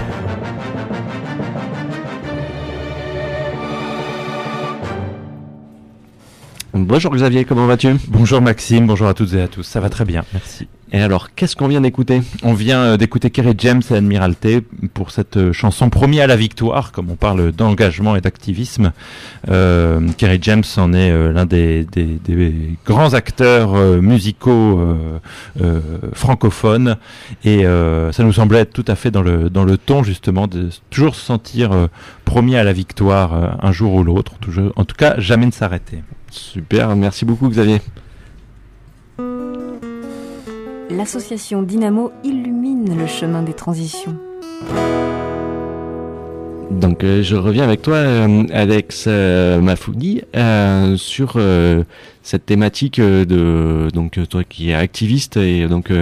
Bonjour 6.86 7.14
Xavier, 7.14 7.44
comment 7.44 7.66
vas-tu? 7.66 7.96
Bonjour 8.06 8.40
Maxime, 8.40 8.86
bonjour 8.86 9.08
à 9.08 9.14
toutes 9.14 9.34
et 9.34 9.42
à 9.42 9.48
tous. 9.48 9.64
Ça 9.64 9.80
va 9.80 9.90
très 9.90 10.04
bien, 10.04 10.24
merci. 10.32 10.68
Et 10.90 11.02
alors, 11.02 11.34
qu'est-ce 11.34 11.54
qu'on 11.54 11.68
vient 11.68 11.82
d'écouter? 11.82 12.22
On 12.42 12.54
vient 12.54 12.80
euh, 12.80 12.96
d'écouter 12.96 13.28
Kerry 13.28 13.54
James 13.58 13.82
et 13.90 13.94
Admiralté 13.94 14.62
pour 14.94 15.10
cette 15.10 15.36
euh, 15.36 15.52
chanson 15.52 15.90
Promis 15.90 16.20
à 16.20 16.26
la 16.26 16.36
victoire, 16.36 16.92
comme 16.92 17.10
on 17.10 17.16
parle 17.16 17.52
d'engagement 17.52 18.16
et 18.16 18.22
d'activisme. 18.22 18.92
Euh, 19.50 20.00
Kerry 20.16 20.38
James 20.40 20.62
en 20.78 20.94
est 20.94 21.10
euh, 21.10 21.30
l'un 21.30 21.44
des, 21.44 21.84
des, 21.84 22.18
des 22.24 22.54
grands 22.86 23.12
acteurs 23.12 23.74
euh, 23.74 24.00
musicaux 24.00 24.80
euh, 25.60 25.80
francophones 26.14 26.96
et 27.44 27.64
ça 27.64 28.22
nous 28.22 28.32
semblait 28.32 28.60
être 28.60 28.72
tout 28.72 28.84
à 28.86 28.94
fait 28.94 29.10
dans 29.10 29.22
le, 29.22 29.50
dans 29.50 29.64
le 29.64 29.76
ton 29.76 30.02
justement 30.02 30.46
de 30.46 30.70
toujours 30.90 31.14
se 31.16 31.24
sentir 31.24 31.88
promis 32.24 32.56
à 32.56 32.64
la 32.64 32.72
victoire 32.72 33.58
un 33.62 33.72
jour 33.72 33.94
ou 33.94 34.04
l'autre, 34.04 34.34
en 34.76 34.84
tout 34.84 34.96
cas 34.96 35.18
jamais 35.18 35.46
ne 35.46 35.50
s'arrêter. 35.50 35.98
Super, 36.30 36.94
merci 36.96 37.24
beaucoup 37.24 37.48
Xavier. 37.48 37.80
L'association 40.90 41.62
Dynamo 41.62 42.12
illumine 42.24 42.96
le 42.98 43.06
chemin 43.06 43.42
des 43.42 43.52
transitions. 43.52 44.16
Donc 46.70 47.02
euh, 47.02 47.22
je 47.22 47.34
reviens 47.36 47.64
avec 47.64 47.82
toi 47.82 47.96
euh, 47.96 48.44
Alex 48.52 49.04
euh, 49.06 49.60
Mafougui 49.60 50.22
euh, 50.36 50.96
sur 50.96 51.40
cette 52.22 52.46
thématique 52.46 53.00
de 53.00 53.88
donc 53.92 54.18
toi 54.28 54.44
qui 54.44 54.70
est 54.70 54.74
activiste 54.74 55.36
et 55.36 55.66
donc 55.66 55.92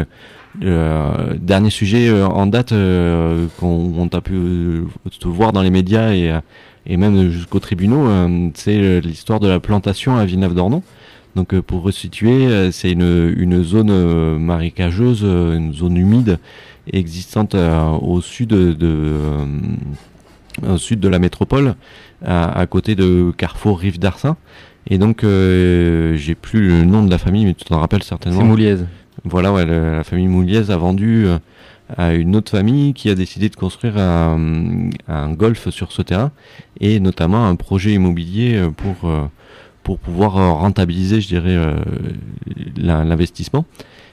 dernier 0.60 1.70
sujet 1.70 2.22
en 2.22 2.46
date 2.46 2.72
qu'on 3.60 3.92
on 3.96 4.08
t'a 4.08 4.20
pu 4.20 4.82
te 5.20 5.28
voir 5.28 5.52
dans 5.52 5.62
les 5.62 5.70
médias 5.70 6.12
et, 6.12 6.32
et 6.86 6.96
même 6.96 7.30
jusqu'aux 7.30 7.60
tribunaux 7.60 8.06
c'est 8.54 9.00
l'histoire 9.00 9.40
de 9.40 9.48
la 9.48 9.60
plantation 9.60 10.16
à 10.16 10.24
Villeneuve-d'Ornon. 10.24 10.82
Donc 11.34 11.52
euh, 11.52 11.60
pour 11.60 11.82
resituer, 11.82 12.46
euh, 12.46 12.70
c'est 12.70 12.90
une, 12.92 13.34
une 13.36 13.62
zone 13.62 13.90
euh, 13.90 14.38
marécageuse, 14.38 15.22
une 15.22 15.74
zone 15.74 15.96
humide 15.98 16.38
existante 16.92 17.54
au 18.00 18.20
sud 18.22 18.48
de, 18.50 19.12
au 20.66 20.76
sud 20.78 21.00
de 21.00 21.08
la 21.08 21.18
métropole, 21.18 21.74
à, 22.24 22.58
à 22.58 22.66
côté 22.66 22.94
de 22.94 23.32
Carrefour 23.36 23.78
Rive 23.80 23.98
d'Arsin. 23.98 24.36
Et 24.88 24.98
donc 24.98 25.22
j'ai 25.22 26.34
plus 26.40 26.68
le 26.68 26.84
nom 26.84 27.04
de 27.04 27.10
la 27.10 27.18
famille, 27.18 27.44
mais 27.44 27.54
tu 27.54 27.64
t'en 27.64 27.80
rappelles 27.80 28.04
certainement. 28.04 28.40
C'est 28.40 28.46
Mouliez. 28.46 28.76
Voilà, 29.24 29.52
ouais, 29.52 29.66
le- 29.66 29.96
la 29.96 30.04
famille 30.04 30.28
Mouliez 30.28 30.70
a 30.70 30.76
vendu 30.76 31.26
à 31.96 32.14
une 32.14 32.34
autre 32.36 32.50
famille 32.50 32.94
qui 32.94 33.08
a 33.10 33.14
décidé 33.14 33.48
de 33.48 33.56
construire 33.56 33.98
un, 33.98 34.90
un 35.08 35.32
golf 35.32 35.68
sur 35.70 35.92
ce 35.92 36.02
terrain 36.02 36.32
et 36.80 37.00
notamment 37.00 37.46
un 37.46 37.56
projet 37.56 37.92
immobilier 37.92 38.60
pour 38.76 39.08
euh, 39.08 39.24
pour 39.82 39.98
pouvoir 39.98 40.32
rentabiliser, 40.58 41.20
je 41.20 41.28
dirais, 41.28 41.54
euh, 41.56 41.76
l'in- 42.76 43.04
l'investissement. 43.04 43.64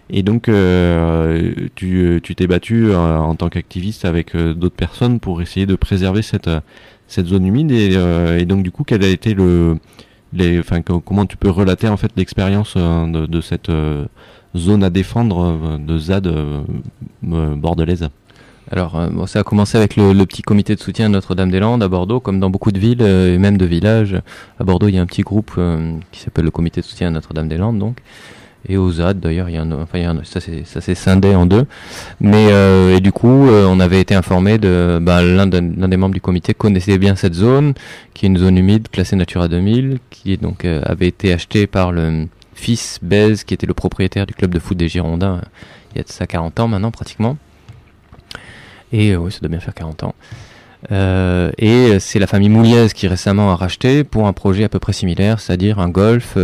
Et 0.10 0.22
donc, 0.22 0.50
euh, 0.50 1.54
tu 1.76 2.20
tu 2.24 2.36
t'es 2.36 2.46
battu 2.48 2.94
en 2.94 3.36
tant 3.36 3.50
qu'activiste 3.50 4.06
avec 4.06 4.36
d'autres 4.36 4.76
personnes 4.76 5.20
pour 5.20 5.42
essayer 5.42 5.66
de 5.66 5.76
préserver 5.76 6.22
cette 6.22 6.50
cette 7.08 7.28
zone 7.28 7.46
humide 7.46 7.72
et, 7.72 7.94
et 8.40 8.46
donc 8.46 8.64
du 8.64 8.72
coup, 8.72 8.84
quel 8.84 9.04
a 9.04 9.08
été 9.08 9.34
le 9.34 9.78
les, 10.34 10.60
enfin, 10.60 10.82
co- 10.82 11.00
comment 11.00 11.26
tu 11.26 11.38
peux 11.38 11.50
relater 11.50 11.88
en 11.88 11.98
fait 11.98 12.12
l'expérience 12.18 12.76
de, 12.76 13.26
de 13.28 13.42
cette 13.42 13.70
zone 14.56 14.84
à 14.84 14.90
défendre 14.90 15.58
euh, 15.64 15.78
de 15.78 15.98
ZAD 15.98 16.28
euh, 16.28 16.62
euh, 17.32 17.56
bordelaise 17.56 18.10
Alors, 18.72 19.00
ça 19.28 19.40
a 19.40 19.44
commencé 19.44 19.78
avec 19.78 19.96
le, 19.96 20.14
petit 20.26 20.42
comité 20.42 20.76
de 20.76 20.80
soutien 20.80 21.10
Notre-Dame-des-Landes 21.10 21.84
à 21.84 21.88
Bordeaux, 21.88 22.20
comme 22.20 22.40
dans 22.40 22.50
beaucoup 22.50 22.72
de 22.72 22.80
villes 22.80 23.02
et 23.02 23.38
même 23.38 23.58
de 23.58 23.66
villages. 23.66 24.16
À 24.60 24.64
Bordeaux, 24.64 24.88
il 24.88 24.96
y 24.96 24.98
a 24.98 25.02
un 25.02 25.06
petit 25.06 25.22
groupe 25.22 25.60
qui 26.12 26.20
s'appelle 26.20 26.46
le 26.46 26.52
comité 26.52 26.82
de 26.82 26.86
soutien 26.86 27.12
Notre-Dame-des-Landes, 27.12 27.80
donc. 27.80 27.98
Et 28.70 28.78
aux 28.78 28.90
ZAD, 28.94 29.20
d'ailleurs, 29.20 29.50
il 29.50 29.56
y 29.56 29.58
a 29.58 29.62
un, 29.62 29.72
enfin, 29.74 30.22
ça 30.24 30.40
c'est 30.40 30.64
s'est 30.66 30.96
scindé 30.96 31.36
en 31.36 31.46
deux. 31.46 31.66
Mais 32.22 32.46
et 32.96 33.02
du 33.02 33.12
coup, 33.12 33.28
on 33.50 33.80
avait 33.82 34.00
été 34.00 34.16
informé 34.16 34.58
de 34.58 35.00
bah, 35.02 35.22
l'un 35.22 35.48
de- 35.48 35.58
l'un 35.78 35.90
des 35.90 35.98
membres 35.98 36.14
du 36.14 36.22
comité 36.22 36.54
connaissait 36.54 36.98
bien 36.98 37.18
cette 37.18 37.34
zone, 37.34 37.74
qui 38.14 38.26
est 38.26 38.30
une 38.30 38.38
zone 38.38 38.58
humide 38.58 38.88
classée 38.90 39.18
Natura 39.18 39.50
2000, 39.50 40.00
qui 40.10 40.38
donc 40.38 40.64
avait 40.64 41.10
été 41.10 41.34
achetée 41.34 41.68
par 41.68 41.92
le 41.92 42.28
fils 42.54 43.00
Bez, 43.02 43.44
qui 43.46 43.54
était 43.54 43.68
le 43.68 43.74
propriétaire 43.74 44.26
du 44.26 44.34
club 44.34 44.54
de 44.54 44.60
foot 44.60 44.78
des 44.78 44.88
Girondins. 44.88 45.36
euh, 45.38 45.48
il 45.94 45.98
y 45.98 46.02
a 46.02 46.04
de 46.04 46.10
ça 46.10 46.26
40 46.26 46.60
ans 46.60 46.68
maintenant, 46.68 46.92
pratiquement. 46.92 47.38
Et 48.92 49.12
euh, 49.12 49.18
oui, 49.18 49.32
ça 49.32 49.40
doit 49.40 49.50
bien 49.50 49.60
faire 49.60 49.74
40 49.74 50.04
ans. 50.04 50.16
Euh, 50.92 51.52
et 51.58 51.98
c'est 52.00 52.20
la 52.20 52.28
famille 52.28 52.50
Mouliez 52.50 52.88
qui 52.94 53.08
récemment 53.08 53.52
a 53.52 53.56
racheté 53.56 54.04
pour 54.04 54.28
un 54.28 54.34
projet 54.34 54.66
à 54.66 54.70
peu 54.70 54.80
près 54.80 54.92
similaire, 54.92 55.40
c'est-à-dire 55.40 55.80
un 55.80 55.88
golf 55.88 56.38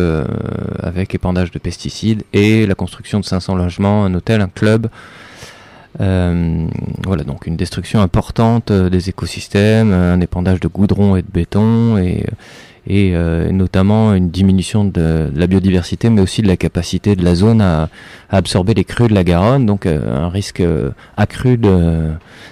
avec 0.82 1.14
épandage 1.14 1.52
de 1.52 1.60
pesticides 1.60 2.24
et 2.32 2.66
la 2.66 2.76
construction 2.76 3.20
de 3.20 3.26
500 3.26 3.56
logements, 3.56 4.06
un 4.06 4.14
hôtel, 4.14 4.40
un 4.40 4.48
club. 4.48 4.88
Voilà, 5.98 7.24
donc 7.26 7.48
une 7.48 7.58
destruction 7.58 8.02
importante 8.02 8.72
des 8.72 9.10
écosystèmes, 9.10 9.92
un 9.92 10.22
épandage 10.22 10.62
de 10.62 10.70
goudron 10.70 11.18
et 11.18 11.22
de 11.22 11.32
béton 11.32 11.98
et, 11.98 12.26
et 12.88 13.12
euh, 13.14 13.52
notamment 13.52 14.14
une 14.14 14.30
diminution 14.30 14.86
de, 14.86 15.30
la 15.34 15.48
biodiversité, 15.48 16.10
mais 16.10 16.22
aussi 16.22 16.42
de 16.42 16.48
la 16.48 16.58
capacité 16.58 17.16
de 17.16 17.24
la 17.24 17.36
zone 17.36 17.62
à, 17.62 17.90
absorber 18.30 18.74
les 18.74 18.84
crues 18.84 19.08
de 19.08 19.14
la 19.14 19.24
Garonne, 19.24 19.66
donc 19.66 19.86
euh, 19.86 20.26
un 20.26 20.30
risque 20.30 20.62
euh, 20.62 20.92
accru 21.18 21.58
de, 21.58 22.12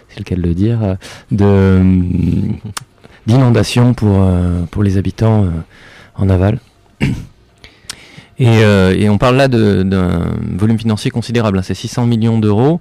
c'est 0.10 0.20
le 0.20 0.24
cas 0.24 0.36
de 0.36 0.42
le 0.42 0.54
dire, 0.54 0.98
d'inondation 3.28 3.94
pour 3.94 4.28
pour 4.72 4.84
les 4.84 4.98
habitants 4.98 5.48
en 6.16 6.30
aval. 6.30 6.60
Et, 8.40 8.60
et 8.60 9.10
on 9.10 9.18
parle 9.18 9.36
là 9.38 9.48
d'un 9.48 10.32
volume 10.58 10.78
financier 10.78 11.10
considérable, 11.10 11.58
hein, 11.58 11.64
c'est 11.64 11.74
600 11.74 12.06
millions 12.06 12.38
d'euros, 12.38 12.80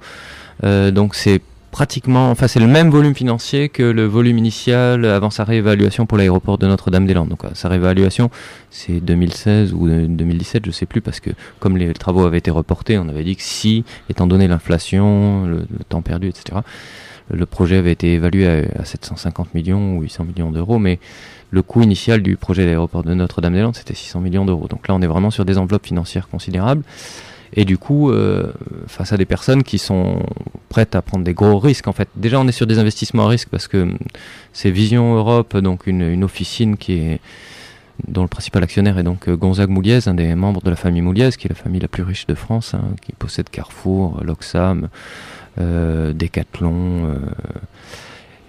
donc 0.63 1.15
c'est 1.15 1.41
pratiquement, 1.77 2.31
enfin 2.31 2.49
c'est 2.49 2.59
le 2.59 2.67
même 2.67 2.89
volume 2.89 3.15
financier 3.15 3.69
que 3.69 3.83
le 3.83 4.07
volume 4.07 4.39
initial 4.39 5.05
avant 5.05 5.29
sa 5.29 5.45
réévaluation 5.45 6.07
pour 6.07 6.17
l'aéroport 6.17 6.57
de 6.57 6.67
Notre-Dame-des-Landes. 6.67 7.29
Donc 7.29 7.45
euh, 7.45 7.51
sa 7.53 7.69
réévaluation 7.69 8.31
c'est 8.71 8.99
2016 8.99 9.75
ou 9.75 9.87
euh, 9.87 10.07
2017, 10.09 10.65
je 10.65 10.71
sais 10.71 10.87
plus, 10.87 11.03
parce 11.03 11.21
que 11.21 11.29
comme 11.61 11.77
les 11.77 11.93
travaux 11.93 12.25
avaient 12.25 12.39
été 12.39 12.51
reportés, 12.51 12.97
on 12.97 13.07
avait 13.11 13.25
dit 13.25 13.37
que 13.37 13.43
si, 13.43 13.85
étant 14.09 14.27
donné 14.27 14.49
l'inflation, 14.49 15.45
le, 15.45 15.57
le 15.57 15.85
temps 15.87 16.01
perdu, 16.01 16.29
etc., 16.29 16.61
le 17.31 17.45
projet 17.45 17.77
avait 17.77 17.93
été 17.93 18.15
évalué 18.15 18.47
à, 18.49 18.81
à 18.81 18.85
750 18.87 19.53
millions 19.53 19.99
ou 19.99 20.01
800 20.01 20.25
millions 20.25 20.53
d'euros, 20.53 20.79
mais 20.79 20.99
le 21.51 21.61
coût 21.61 21.83
initial 21.83 22.23
du 22.23 22.39
projet 22.39 22.65
d'aéroport 22.65 23.03
de 23.03 23.13
Notre-Dame-des-Landes, 23.13 23.77
c'était 23.77 23.95
600 23.95 24.21
millions 24.21 24.47
d'euros. 24.47 24.67
Donc 24.67 24.89
là, 24.89 24.95
on 24.95 25.03
est 25.03 25.07
vraiment 25.07 25.31
sur 25.31 25.45
des 25.45 25.59
enveloppes 25.59 25.85
financières 25.85 26.29
considérables. 26.31 26.85
Et 27.55 27.65
du 27.65 27.79
coup, 27.79 28.11
euh, 28.11 28.53
face 28.87 29.13
à 29.13 29.17
des 29.17 29.25
personnes 29.25 29.63
qui 29.63 29.79
sont 29.79 30.23
prêtes 30.69 30.95
à 30.95 31.03
prendre 31.03 31.25
des 31.25 31.35
gros 31.35 31.59
risques, 31.59 31.89
en 31.89 31.93
fait, 31.93 32.09
déjà 32.17 32.41
on 32.41 32.49
est 32.49 32.53
sur 32.53 32.67
des 32.67 32.79
investissements 32.79 33.27
à 33.27 33.29
risque 33.29 33.49
parce 33.49 33.69
que 33.69 33.83
hum, 33.83 33.99
c'est 34.53 34.71
Vision 34.71 35.15
Europe, 35.15 35.57
donc 35.57 35.87
une, 35.87 36.03
une 36.03 36.25
officine 36.25 36.77
qui 36.77 36.99
est 36.99 37.21
dont 38.09 38.23
le 38.23 38.29
principal 38.29 38.63
actionnaire 38.63 38.99
est 38.99 39.03
donc 39.03 39.29
euh, 39.29 39.37
Gonzague 39.37 39.71
Mouliez, 39.71 40.07
un 40.07 40.15
des 40.15 40.35
membres 40.35 40.63
de 40.63 40.71
la 40.71 40.77
famille 40.77 41.03
Mouliez, 41.03 41.31
qui 41.39 41.47
est 41.47 41.51
la 41.51 41.55
famille 41.55 41.81
la 41.81 41.89
plus 41.89 42.03
riche 42.03 42.27
de 42.27 42.35
France, 42.35 42.75
hein, 42.75 42.83
qui 43.01 43.13
possède 43.13 43.49
Carrefour, 43.49 44.21
Loxam, 44.23 44.89
euh, 45.59 46.13
Decathlon, 46.13 47.07
euh, 47.07 47.17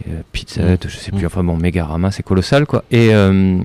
euh, 0.09 0.21
Pizza 0.31 0.61
je 0.81 0.97
sais 0.97 1.11
plus, 1.11 1.25
enfin 1.25 1.43
bon, 1.43 1.57
Megarama, 1.57 2.11
c'est 2.11 2.23
colossal 2.23 2.65
quoi. 2.65 2.83
Et, 2.91 3.13
euh, 3.13 3.59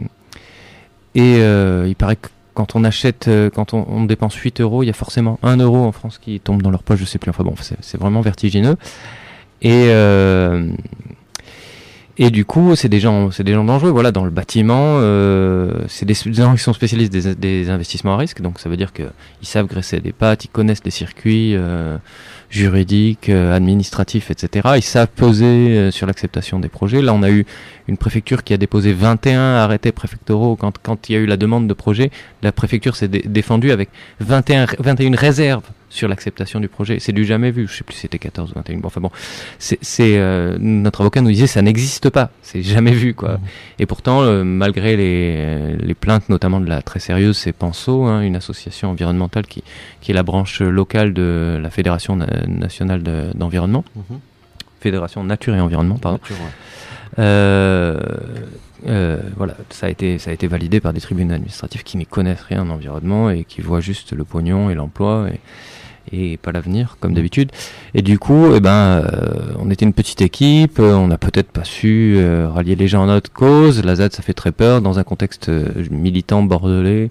et 1.15 1.37
euh, 1.41 1.87
il 1.89 1.97
paraît 1.97 2.17
que 2.17 2.29
quand 2.55 2.77
on 2.77 2.85
achète, 2.85 3.29
euh, 3.29 3.51
quand 3.51 3.75
on, 3.75 3.87
on 3.89 4.05
dépense 4.05 4.35
8 4.35 4.61
euros, 4.61 4.83
il 4.83 4.87
y 4.87 4.91
a 4.91 4.95
forcément 4.95 5.39
1 5.43 5.57
euro 5.59 5.79
en 5.79 5.93
France 5.93 6.19
qui 6.19 6.41
tombe 6.41 6.63
dans 6.63 6.71
leur 6.71 6.83
poche, 6.83 7.01
je 7.01 7.05
sais 7.05 7.19
plus, 7.19 7.31
enfin 7.31 7.45
bon, 7.45 7.55
c'est 7.59 7.99
vraiment 7.99 8.21
vertigineux. 8.21 8.77
Et, 9.63 9.87
euh, 9.89 10.71
Et 12.19 12.31
du 12.31 12.45
coup, 12.45 12.76
c'est 12.76 12.90
des 12.90 13.00
gens, 13.00 13.31
c'est 13.31 13.42
des 13.42 13.54
gens 13.54 13.64
dangereux. 13.64 13.90
Voilà, 13.90 14.12
dans 14.12 14.25
le 14.25 14.31
bâtiment, 14.31 14.99
euh, 14.99 15.85
c'est 15.88 16.04
des, 16.04 16.14
gens 16.14 16.54
qui 16.54 16.62
sont 16.62 16.75
spécialistes 16.75 17.11
des, 17.12 17.71
investissements 17.71 18.14
à 18.14 18.16
risque. 18.19 18.42
Donc, 18.42 18.59
ça 18.61 18.69
veut 18.69 18.76
dire 18.76 18.92
que 18.92 19.04
ils 19.40 19.49
savent 19.49 19.66
graisser 19.66 20.00
des 20.00 20.12
pattes, 20.12 20.45
ils 20.45 20.49
connaissent 20.49 20.85
les 20.85 20.90
circuits 20.90 21.57
euh, 21.57 21.97
juridiques, 22.50 23.31
euh, 23.31 23.57
administratifs, 23.57 24.31
etc. 24.31 24.69
Ils 24.76 24.83
savent 24.83 25.09
peser 25.09 25.47
euh, 25.47 25.90
sur 25.90 26.07
l'acceptation 26.07 26.61
des 26.61 26.69
projets. 26.69 27.00
Là, 27.00 27.14
on 27.14 27.23
a 27.23 27.31
eu 27.31 27.47
une 27.88 27.97
préfecture 27.97 28.45
qui 28.45 28.52
a 28.52 28.59
déposé 28.59 28.92
21 28.92 29.40
arrêtés 29.57 29.90
préfectoraux 29.90 30.54
quand, 30.54 30.76
quand 30.83 31.09
il 31.09 31.14
y 31.14 31.16
a 31.16 31.19
eu 31.19 31.26
la 31.26 31.38
demande 31.38 31.66
de 31.66 31.75
projet. 31.75 32.11
La 32.42 32.52
préfecture 32.52 32.95
s'est 32.95 33.09
dé- 33.09 33.25
défendue 33.26 33.71
avec 33.71 33.88
21, 34.21 34.66
21 34.78 35.16
réserves 35.16 35.64
sur 35.93 36.09
l'acceptation 36.09 36.59
du 36.59 36.69
projet. 36.69 36.99
C'est 37.01 37.13
du 37.13 37.25
jamais 37.25 37.51
vu. 37.51 37.69
Je 37.69 37.75
sais 37.75 37.85
plus 37.85 37.95
si 37.95 38.01
c'était 38.01 38.19
14 38.19 38.51
ou 38.51 38.55
21. 38.55 38.79
Bon, 38.79 38.87
enfin 38.89 39.01
bon, 39.01 39.11
c'est, 39.59 39.79
euh, 40.01 40.57
notre 40.59 41.03
avocat 41.03 41.21
nous 41.21 41.31
disait 41.31 41.47
ça 41.47 41.61
n'existe 41.63 42.09
pas. 42.11 42.31
C'est 42.43 42.63
jamais 42.63 42.93
vu 42.93 43.15
quoi. 43.15 43.39
Et 43.79 43.87
pourtant, 43.87 44.23
euh, 44.23 44.43
malgré 44.43 44.97
les, 44.97 45.35
euh, 45.37 45.77
les 45.81 45.95
plaintes, 45.95 46.29
notamment 46.29 46.61
de 46.61 46.69
la 46.69 46.81
très 46.83 46.99
sérieuse, 47.01 47.37
c'est 47.37 47.53
Penso, 47.53 48.05
hein, 48.07 48.23
une 48.23 48.37
association 48.37 48.91
environnementale 48.91 49.47
qui, 49.47 49.63
qui 50.01 50.11
est 50.13 50.15
la 50.15 50.23
branche 50.23 50.61
locale 50.63 51.13
de 51.13 51.59
la 51.63 51.71
Fédération 51.71 52.17
na- 52.17 52.27
nationale 52.49 53.03
de- 53.03 53.31
d'environnement, 53.35 53.85
Mhm. 53.97 54.19
Fédération 54.81 55.23
Nature 55.25 55.55
et 55.55 55.61
Environnement, 55.61 55.97
pardon. 55.99 56.19
Nature, 56.23 56.37
ouais. 56.37 57.23
Euh, 57.23 58.01
euh, 58.89 59.21
voilà, 59.37 59.55
ça 59.71 59.87
a 59.87 59.91
été 59.91 60.19
ça 60.19 60.31
a 60.31 60.35
été 60.35 60.47
validé 60.49 60.81
par 60.81 60.93
des 60.93 61.01
tribunaux 61.01 61.35
administratifs 61.35 61.85
qui 61.85 61.97
n'y 61.99 62.07
connaissent 62.07 62.43
rien 62.43 62.63
en 62.63 62.71
environnement 62.71 63.31
et 63.31 63.45
qui 63.45 63.61
voient 63.61 63.81
juste 63.81 64.13
le 64.13 64.25
pognon 64.25 64.71
et 64.71 64.75
l'emploi 64.75 65.29
et, 65.33 65.39
et 66.11 66.37
pas 66.37 66.53
l'avenir 66.53 66.97
comme 67.01 67.15
d'habitude. 67.15 67.53
Et 67.95 68.03
du 68.03 68.19
coup, 68.19 68.55
eh 68.55 68.61
ben, 68.61 68.71
euh, 68.71 69.55
on 69.59 69.71
était 69.71 69.85
une 69.85 69.93
petite 69.93 70.21
équipe, 70.21 70.79
euh, 70.79 70.95
on 70.95 71.07
n'a 71.07 71.19
peut-être 71.19 71.51
pas 71.51 71.65
su 71.65 72.15
euh, 72.17 72.49
rallier 72.49 72.75
les 72.75 72.89
gens 72.89 73.05
à 73.05 73.07
notre 73.07 73.33
cause. 73.33 73.85
La 73.85 73.97
ZAD, 73.97 74.13
ça 74.13 74.23
fait 74.23 74.35
très 74.35 74.53
peur 74.53 74.81
dans 74.81 74.99
un 74.99 75.05
contexte 75.05 75.49
euh, 75.49 75.69
militant 75.91 76.43
bordelais. 76.43 77.11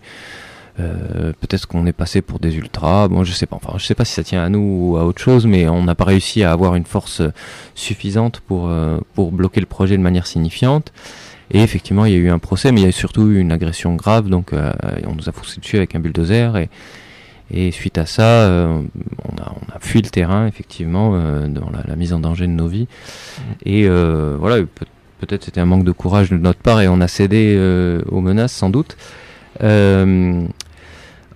Euh, 0.80 1.34
peut-être 1.42 1.68
qu'on 1.68 1.86
est 1.86 1.94
passé 1.94 2.22
pour 2.22 2.40
des 2.40 2.56
ultras. 2.56 3.08
Bon, 3.08 3.24
je 3.24 3.34
sais 3.34 3.46
pas. 3.46 3.58
Enfin, 3.58 3.78
je 3.78 3.86
sais 3.86 3.96
pas 3.96 4.06
si 4.06 4.14
ça 4.14 4.24
tient 4.24 4.42
à 4.42 4.50
nous 4.50 4.60
ou 4.60 4.98
à 4.98 5.06
autre 5.06 5.22
chose, 5.22 5.46
mais 5.46 5.68
on 5.68 5.84
n'a 5.84 5.96
pas 5.96 6.06
réussi 6.06 6.44
à 6.44 6.52
avoir 6.52 6.76
une 6.76 6.86
force 6.86 7.22
euh, 7.22 7.32
suffisante 7.76 8.40
pour 8.42 8.72
pour 9.14 9.32
bloquer 9.32 9.60
le 9.60 9.66
projet 9.66 9.98
de 9.98 10.02
manière 10.02 10.28
signifiante. 10.28 10.92
Et 11.54 11.62
effectivement, 11.62 12.06
il 12.06 12.14
y 12.14 12.16
a 12.16 12.20
eu 12.20 12.30
un 12.30 12.40
procès, 12.40 12.72
mais 12.72 12.82
il 12.82 12.86
y 12.86 12.88
a 12.88 12.92
surtout 12.94 13.28
eu 13.28 13.40
une 13.40 13.52
agression 13.52 13.96
grave. 13.96 14.30
Donc, 14.30 14.54
on 14.54 15.16
nous 15.16 15.28
a 15.28 15.34
poussé 15.34 15.60
dessus 15.60 15.76
avec 15.76 15.96
un 15.96 16.00
bulldozer. 16.00 16.56
Et, 16.56 16.70
et 17.54 17.72
suite 17.72 17.98
à 17.98 18.06
ça, 18.06 18.24
euh, 18.24 18.82
on, 19.26 19.42
a, 19.42 19.80
fui 19.80 20.02
le 20.02 20.10
terrain, 20.10 20.48
effectivement, 20.48 21.12
euh, 21.16 21.48
dans 21.48 21.70
la, 21.70 21.96
mise 21.96 22.14
en 22.14 22.20
danger 22.20 22.48
de 22.48 22.52
nos 22.52 22.68
vies. 22.68 22.88
Et 23.66 23.88
euh, 23.88 24.38
voilà, 24.40 24.58
peut- 24.58 24.86
peut-être 25.20 25.44
c'était 25.44 25.60
un 25.60 25.66
manque 25.66 25.84
de 25.84 25.92
courage 25.92 26.30
de 26.30 26.38
notre 26.38 26.60
part 26.60 26.82
et 26.82 26.88
on 26.88 27.02
a 27.02 27.08
cédé 27.08 27.56
euh, 27.58 28.02
aux 28.08 28.22
menaces, 28.22 28.54
sans 28.54 28.70
doute. 28.70 28.96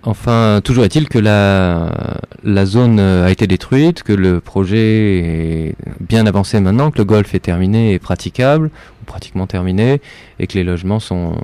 Enfin, 0.02 0.60
toujours 0.62 0.84
est-il 0.84 1.08
que 1.08 1.18
la, 1.18 2.64
zone 2.64 3.00
a 3.00 3.28
été 3.28 3.48
détruite, 3.48 4.04
que 4.04 4.12
le 4.12 4.40
projet 4.40 5.18
est 5.18 5.74
bien 5.98 6.26
avancé 6.26 6.60
maintenant, 6.60 6.92
que 6.92 6.98
le 6.98 7.04
golf 7.04 7.34
est 7.34 7.40
terminé 7.40 7.92
et 7.92 7.98
praticable, 7.98 8.66
ou 8.66 9.04
pratiquement 9.04 9.48
terminé, 9.48 10.00
et 10.38 10.46
que 10.46 10.54
les 10.54 10.62
logements 10.62 11.00
sont, 11.00 11.34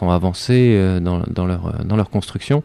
avancés 0.00 0.98
dans 1.00 1.46
leur 1.46 2.10
construction. 2.10 2.62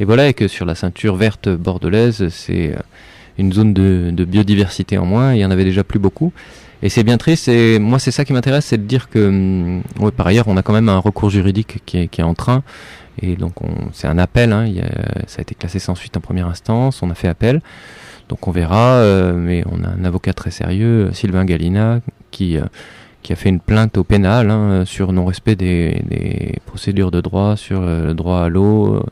Et 0.00 0.06
voilà, 0.06 0.28
et 0.28 0.34
que 0.34 0.48
sur 0.48 0.64
la 0.64 0.74
ceinture 0.74 1.14
verte 1.14 1.50
bordelaise, 1.50 2.28
c'est 2.30 2.70
euh, 2.70 2.78
une 3.36 3.52
zone 3.52 3.74
de, 3.74 4.24
biodiversité 4.24 4.96
en 4.96 5.04
moins, 5.04 5.34
il 5.34 5.40
y 5.40 5.44
en 5.44 5.50
avait 5.50 5.64
déjà 5.64 5.84
plus 5.84 5.98
beaucoup. 5.98 6.32
Et 6.82 6.88
c'est 6.88 7.04
bien 7.04 7.18
triste, 7.18 7.48
et 7.48 7.78
moi 7.78 7.98
c'est 7.98 8.10
ça 8.10 8.24
qui 8.24 8.32
m'intéresse, 8.32 8.64
c'est 8.64 8.78
de 8.78 8.86
dire 8.86 9.10
que, 9.10 9.28
hum, 9.28 9.82
ouais, 10.00 10.10
par 10.10 10.26
ailleurs, 10.26 10.48
on 10.48 10.56
a 10.56 10.62
quand 10.62 10.72
même 10.72 10.88
un 10.88 10.98
recours 10.98 11.28
juridique 11.28 11.82
qui 11.84 11.98
est, 11.98 12.22
en 12.22 12.32
train, 12.32 12.62
et 13.20 13.36
donc 13.36 13.60
on- 13.60 13.90
c'est 13.92 14.08
un 14.08 14.16
appel, 14.16 14.54
hein, 14.54 14.66
ça 15.26 15.40
a 15.40 15.42
été 15.42 15.54
classé 15.54 15.78
sans 15.78 15.94
suite 15.94 16.16
en 16.16 16.20
première 16.20 16.46
instance, 16.46 17.02
on 17.02 17.10
a 17.10 17.14
fait 17.14 17.28
appel, 17.28 17.60
donc 18.30 18.48
on 18.48 18.52
verra, 18.52 18.94
euh, 18.94 19.34
mais 19.34 19.62
on 19.70 19.84
a 19.84 19.88
un 19.88 20.04
avocat 20.06 20.32
très 20.32 20.50
sérieux, 20.50 21.10
Sylvain 21.12 21.44
Galina, 21.44 22.00
qui, 22.30 22.56
euh, 22.56 22.62
qui 23.22 23.34
a 23.34 23.36
fait 23.36 23.50
une 23.50 23.60
plainte 23.60 23.98
au 23.98 24.04
pénal 24.04 24.50
hein, 24.50 24.84
sur 24.86 25.12
non-respect 25.12 25.56
des, 25.56 26.54
procédures 26.64 27.10
de 27.10 27.20
droit, 27.20 27.56
sur 27.56 27.82
le 27.82 28.14
droit 28.14 28.40
à 28.40 28.48
l'eau, 28.48 29.04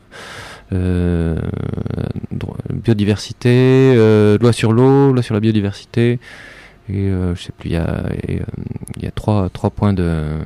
biodiversité, 2.73 3.93
euh, 3.95 4.37
loi 4.39 4.53
sur 4.53 4.71
l'eau, 4.71 5.13
loi 5.13 5.23
sur 5.23 5.33
la 5.33 5.39
biodiversité, 5.39 6.19
et 6.89 7.09
euh, 7.09 7.35
je 7.35 7.43
sais 7.43 7.51
plus, 7.51 7.69
il 7.69 7.73
y 7.73 7.77
a, 7.77 7.87
euh, 7.87 8.39
il 8.97 9.03
y 9.03 9.07
a 9.07 9.11
trois, 9.11 9.49
trois 9.49 9.69
points 9.69 9.93
de, 9.93 10.03
euh, 10.03 10.39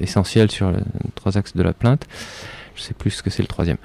essentiels 0.00 0.50
sur 0.50 0.70
les 0.70 0.78
trois 1.14 1.38
axes 1.38 1.56
de 1.56 1.62
la 1.62 1.72
plainte. 1.72 2.06
Je 2.74 2.82
sais 2.82 2.94
plus 2.94 3.10
ce 3.10 3.22
que 3.22 3.30
c'est 3.30 3.42
le 3.42 3.48
troisième. 3.48 3.76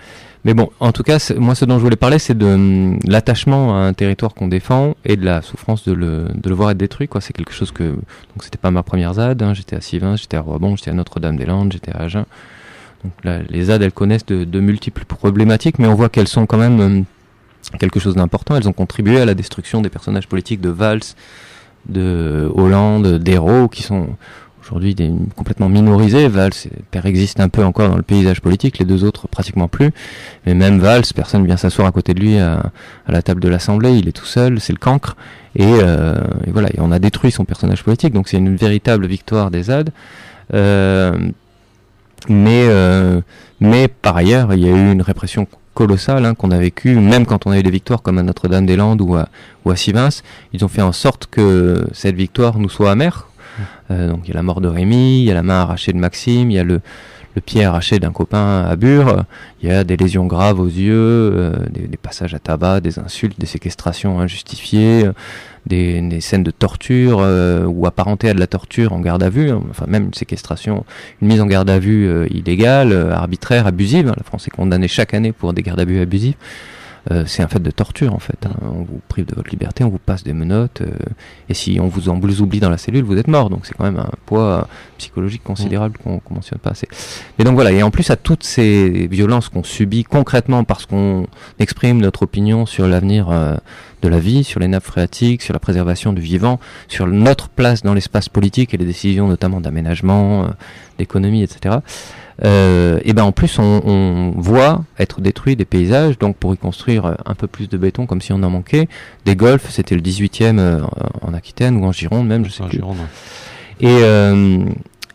Mais 0.44 0.54
bon, 0.54 0.70
en 0.80 0.92
tout 0.92 1.04
cas, 1.04 1.18
moi, 1.38 1.56
ce 1.56 1.66
dont 1.66 1.78
je 1.78 1.84
voulais 1.84 1.98
parler, 1.98 2.20
c'est 2.20 2.38
de 2.38 2.46
hum, 2.46 3.00
l'attachement 3.06 3.76
à 3.76 3.80
un 3.80 3.94
territoire 3.94 4.34
qu'on 4.34 4.48
défend 4.48 4.96
et 5.06 5.16
de 5.16 5.26
la 5.26 5.42
souffrance 5.42 5.86
de 5.86 5.94
le, 5.94 6.28
de 6.34 6.50
le 6.50 6.56
voir 6.56 6.72
être 6.72 6.78
détruit. 6.78 7.10
C'est 7.20 7.34
quelque 7.34 7.54
chose 7.54 7.72
que 7.72 7.84
donc 7.84 8.44
c'était 8.44 8.58
pas 8.58 8.72
ma 8.72 8.84
première 8.84 9.14
ZAD. 9.14 9.42
hein, 9.42 9.54
j'étais 9.54 9.76
à 9.76 9.82
Sivins, 9.82 10.16
j'étais 10.16 10.38
à 10.38 10.42
Roibon, 10.42 10.76
j'étais 10.76 10.92
à 10.92 10.94
Notre-Dame-des-Landes, 10.94 11.72
j'étais 11.74 11.92
à 11.92 12.04
Agen. 12.04 12.26
Donc 13.04 13.14
là, 13.24 13.40
les 13.50 13.66
ZAD, 13.66 13.82
elles 13.82 13.92
connaissent 13.92 14.26
de, 14.26 14.44
de 14.44 14.60
multiples 14.60 15.06
problématiques, 15.06 15.80
mais 15.80 15.88
on 15.88 15.96
voit 15.96 16.10
qu'elles 16.10 16.28
sont 16.28 16.46
quand 16.46 16.58
même 16.58 16.80
hum, 16.80 17.06
quelque 17.80 18.00
chose 18.00 18.16
d'important. 18.16 18.56
Elles 18.56 18.68
ont 18.68 18.74
contribué 18.74 19.20
à 19.20 19.26
la 19.26 19.34
destruction 19.34 19.82
des 19.82 19.90
personnages 19.90 20.28
politiques 20.28 20.62
de 20.62 20.70
Valls, 20.70 21.02
de 21.88 22.50
Hollande, 22.54 23.20
d'Hérault, 23.20 23.68
qui 23.68 23.84
sont 23.84 24.10
aujourd'hui 24.62 24.96
complètement 25.36 25.70
minorisés. 25.70 26.28
Valls 26.28 26.52
existe 27.06 27.40
un 27.40 27.50
peu 27.50 27.64
encore 27.64 27.90
dans 27.90 27.96
le 27.96 28.04
paysage 28.04 28.42
politique, 28.42 28.80
les 28.80 28.86
deux 28.86 29.04
autres 29.04 29.28
pratiquement 29.28 29.68
plus. 29.68 29.92
Mais 30.46 30.54
même 30.54 30.80
Valls, 30.80 31.04
personne 31.16 31.46
vient 31.46 31.58
s'asseoir 31.58 31.88
à 31.88 31.92
côté 31.92 32.14
de 32.14 32.20
lui 32.20 32.38
à, 32.38 32.72
à 33.06 33.12
la 33.12 33.22
table 33.22 33.42
de 33.42 33.48
l'Assemblée, 33.48 33.94
il 33.94 34.08
est 34.08 34.14
tout 34.14 34.26
seul, 34.26 34.60
c'est 34.60 34.74
le 34.74 34.80
cancre. 34.80 35.16
Et, 35.56 35.64
euh, 35.66 36.16
et 36.46 36.52
voilà, 36.52 36.70
et 36.70 36.80
on 36.80 36.92
a 36.92 37.00
détruit 37.00 37.32
son 37.32 37.46
personnage 37.46 37.84
politique, 37.84 38.14
donc 38.14 38.28
c'est 38.28 38.38
une 38.38 38.56
véritable 38.56 39.08
victoire 39.08 39.52
des 39.52 39.64
ZAD. 39.64 39.92
Euh, 40.54 41.18
mais, 42.30 42.66
euh, 42.68 43.22
mais 43.60 43.88
par 43.88 44.18
ailleurs, 44.18 44.54
il 44.54 44.60
y 44.62 44.70
a 44.70 44.72
eu 44.72 44.92
une 44.92 45.02
répression 45.02 45.48
colossale 45.74 46.26
hein, 46.26 46.34
qu'on 46.34 46.52
a 46.52 46.58
vécue, 46.58 46.96
même 46.96 47.26
quand 47.26 47.46
on 47.46 47.52
a 47.52 47.60
eu 47.60 47.64
des 47.64 47.72
victoires 47.72 48.02
comme 48.02 48.18
à 48.18 48.24
Notre-Dame-des-Landes 48.24 49.02
ou 49.02 49.16
à, 49.16 49.30
ou 49.64 49.72
à 49.72 49.76
Sivins, 49.76 50.10
ils 50.54 50.66
ont 50.66 50.68
fait 50.68 50.82
en 50.82 50.92
sorte 50.92 51.28
que 51.28 51.88
cette 51.94 52.16
victoire 52.16 52.58
nous 52.58 52.70
soit 52.70 52.92
amère. 52.92 53.28
Euh, 53.90 54.10
donc 54.10 54.22
il 54.26 54.30
y 54.30 54.32
a 54.32 54.36
la 54.36 54.44
mort 54.44 54.62
de 54.62 54.68
Rémi, 54.68 55.20
il 55.20 55.26
y 55.26 55.32
a 55.32 55.34
la 55.34 55.44
main 55.44 55.62
arrachée 55.62 55.94
de 55.94 55.98
Maxime, 55.98 56.52
il 56.52 56.56
y 56.56 56.60
a 56.60 56.64
le, 56.64 56.82
le 57.38 57.42
pied 57.42 57.64
arraché 57.64 58.00
d'un 58.00 58.12
copain 58.12 58.66
à 58.68 58.76
Bure, 58.76 59.24
il 59.62 59.70
y 59.70 59.72
a 59.72 59.84
des 59.84 59.96
lésions 59.96 60.26
graves 60.26 60.60
aux 60.60 60.66
yeux, 60.66 60.96
euh, 60.96 61.54
des, 61.70 61.96
passages 61.96 62.34
à 62.34 62.40
tabac, 62.40 62.80
des 62.82 62.98
insultes, 62.98 63.40
des 63.40 63.46
séquestrations 63.46 64.20
injustifiées, 64.20 65.08
des, 65.68 66.20
scènes 66.20 66.42
de 66.42 66.50
torture 66.50 67.20
euh, 67.22 67.64
ou 67.66 67.86
apparentées 67.86 68.32
à 68.32 68.34
de 68.34 68.40
la 68.40 68.48
torture 68.48 68.92
en 68.92 69.02
garde 69.02 69.22
à 69.22 69.30
vue, 69.30 69.52
enfin 69.70 69.86
même 69.88 70.06
une 70.06 70.16
séquestration, 70.16 70.84
une 71.22 71.28
mise 71.28 71.42
en 71.42 71.46
garde 71.46 71.70
à 71.70 71.78
vue 71.78 72.08
euh, 72.08 72.26
illégale, 72.32 72.92
arbitraire, 73.12 73.68
abusive. 73.68 74.08
hein. 74.08 74.16
La 74.18 74.24
France 74.24 74.48
est 74.48 74.52
condamnée 74.52 74.88
chaque 74.88 75.14
année 75.14 75.32
pour 75.32 75.54
des 75.54 75.62
gardes 75.62 75.80
à 75.80 75.86
vue 75.86 76.02
abusifs. 76.02 76.38
Euh, 77.12 77.24
c'est 77.26 77.42
un 77.42 77.48
fait 77.48 77.62
de 77.62 77.72
torture 77.72 78.14
en 78.14 78.20
fait. 78.20 78.46
hein. 78.46 78.52
On 78.62 78.84
vous 78.84 79.00
prive 79.08 79.26
de 79.26 79.36
votre 79.36 79.50
liberté, 79.50 79.84
on 79.84 79.90
vous 79.90 79.98
passe 80.00 80.24
des 80.24 80.34
menottes, 80.34 80.82
euh, 80.82 80.92
et 81.50 81.54
si 81.54 81.80
on 81.80 81.88
vous 81.88 82.10
en 82.10 82.20
vous 82.20 82.42
oublie 82.42 82.60
dans 82.60 82.70
la 82.70 82.78
cellule, 82.78 83.04
vous 83.04 83.18
êtes 83.18 83.28
mort. 83.28 83.50
Donc 83.50 83.66
c'est 83.66 83.74
quand 83.76 83.86
même 83.86 84.00
un 84.00 84.10
poids 84.26 84.68
psychologique 84.98 85.44
considérable 85.44 85.98
qu'on 86.04 86.20
qu'on 86.20 86.34
mentionne 86.36 86.60
pas 86.60 86.72
assez. 86.72 86.88
Et 87.40 87.44
donc 87.44 87.54
voilà, 87.56 87.72
et 87.72 87.84
en 87.84 87.92
plus 87.92 88.10
à 88.10 88.16
toutes 88.16 88.44
ces 88.44 89.08
violences 89.08 89.50
qu'on 89.50 89.64
subit 89.64 90.04
concrètement 90.04 90.64
parce 90.64 90.86
qu'on 90.86 91.28
exprime 91.60 92.02
notre 92.02 92.24
opinion 92.24 92.66
sur 92.66 92.88
l'avenir 92.88 93.30
euh, 93.30 93.56
de 94.02 94.10
la 94.10 94.20
vie, 94.20 94.44
sur 94.44 94.60
les 94.60 94.68
nappes 94.68 94.84
phréatiques, 94.84 95.42
sur 95.42 95.54
la 95.54 95.60
préservation 95.60 96.14
du 96.14 96.22
vivant, 96.22 96.60
sur 96.88 97.08
notre 97.08 97.50
place 97.50 97.82
dans 97.84 97.94
l'espace 97.94 98.30
politique 98.30 98.74
et 98.74 98.78
les 98.78 98.86
décisions 98.86 99.28
notamment 99.28 99.62
d'aménagement, 99.62 100.44
euh, 100.44 100.48
d'économie, 100.98 101.42
etc. 101.44 101.78
Euh, 102.46 103.00
et 103.04 103.14
ben 103.14 103.24
en 103.24 103.32
plus 103.32 103.58
on, 103.58 103.82
on 103.84 104.32
voit 104.38 104.84
être 105.00 105.22
détruits 105.22 105.56
des 105.56 105.66
paysages, 105.66 106.20
donc 106.20 106.38
pour 106.38 106.54
y 106.54 106.58
construire 106.58 107.06
euh, 107.06 107.14
un 107.26 107.34
peu 107.34 107.48
plus 107.48 107.68
de 107.68 107.78
béton 107.78 108.06
comme 108.06 108.22
si 108.22 108.32
on 108.32 108.44
en 108.44 108.50
manquait, 108.52 108.88
des 109.26 109.36
golfs, 109.36 109.70
c'était 109.72 109.96
le 109.96 110.02
18e 110.02 110.60
euh, 110.60 110.82
en 111.22 111.34
Aquitaine 111.34 111.78
ou 111.78 111.86
en 111.86 111.92
Gironde 111.92 112.28
même, 112.28 112.46
je 112.46 112.52
sais 112.52 112.64
En 112.64 112.68
plus. 112.68 112.78
Gironde. 112.78 112.98
Et, 113.80 113.88
euh, 113.90 114.60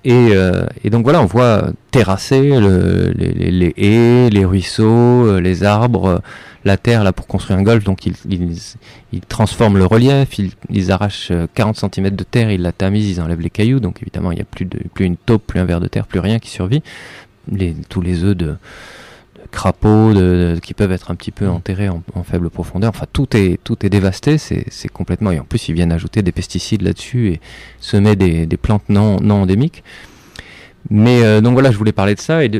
et, 0.04 0.30
euh, 0.32 0.66
et 0.82 0.90
donc 0.90 1.04
voilà, 1.04 1.22
on 1.22 1.26
voit 1.26 1.70
terrasser 1.92 2.58
le- 2.58 3.12
les, 3.14 3.32
les, 3.32 3.50
les 3.52 3.74
haies, 3.76 4.30
les 4.30 4.44
ruisseaux, 4.44 4.84
euh, 5.28 5.40
les 5.40 5.62
arbres, 5.62 6.22
la 6.64 6.76
terre 6.76 7.04
là 7.04 7.12
pour 7.12 7.26
construire 7.26 7.58
un 7.58 7.62
golf. 7.62 7.84
Donc 7.84 8.06
ils, 8.06 8.14
ils, 8.28 8.56
ils 9.12 9.20
transforment 9.20 9.78
le 9.78 9.86
relief, 9.86 10.38
ils, 10.38 10.52
ils 10.70 10.92
arrachent 10.92 11.30
euh, 11.30 11.46
40 11.54 11.76
cm 11.94 12.10
de 12.10 12.24
terre, 12.24 12.50
ils 12.50 12.62
la 12.62 12.72
tamisent, 12.72 13.08
ils 13.08 13.20
enlèvent 13.20 13.40
les 13.40 13.50
cailloux. 13.50 13.80
Donc 13.80 14.02
évidemment, 14.02 14.32
il 14.32 14.36
n'y 14.36 14.40
a 14.42 14.46
plus, 14.46 14.64
de, 14.64 14.78
plus 14.94 15.04
une 15.04 15.16
taupe, 15.16 15.46
plus 15.46 15.60
un 15.60 15.64
ver 15.64 15.80
de 15.80 15.88
terre, 15.88 16.06
plus 16.06 16.20
rien 16.20 16.38
qui 16.38 16.50
survit. 16.50 16.82
Les, 17.50 17.74
tous 17.88 18.00
les 18.00 18.22
œufs 18.22 18.36
de, 18.36 18.46
de 18.46 18.56
crapauds 19.50 20.14
de, 20.14 20.58
qui 20.62 20.74
peuvent 20.74 20.92
être 20.92 21.10
un 21.10 21.16
petit 21.16 21.32
peu 21.32 21.46
Mm. 21.46 21.50
enterrés 21.50 21.88
en, 21.88 22.02
en 22.14 22.22
faible 22.22 22.50
profondeur. 22.50 22.90
Enfin, 22.90 23.06
tout 23.12 23.36
est 23.36 23.58
tout 23.64 23.84
est 23.84 23.90
dévasté. 23.90 24.38
C'est 24.38 24.64
c'est 24.70 24.88
complètement. 24.88 25.32
Et 25.32 25.40
en 25.40 25.44
plus, 25.44 25.68
ils 25.68 25.74
viennent 25.74 25.92
ajouter 25.92 26.22
des 26.22 26.32
pesticides 26.32 26.82
là-dessus 26.82 27.28
et 27.32 27.40
semer 27.80 28.14
des, 28.16 28.46
des 28.46 28.56
plantes 28.56 28.88
non 28.88 29.20
non 29.20 29.42
endémiques. 29.42 29.82
Mais 30.90 31.22
euh, 31.22 31.40
donc 31.40 31.52
voilà, 31.54 31.70
je 31.70 31.78
voulais 31.78 31.92
parler 31.92 32.14
de 32.14 32.20
ça 32.20 32.44
et 32.44 32.50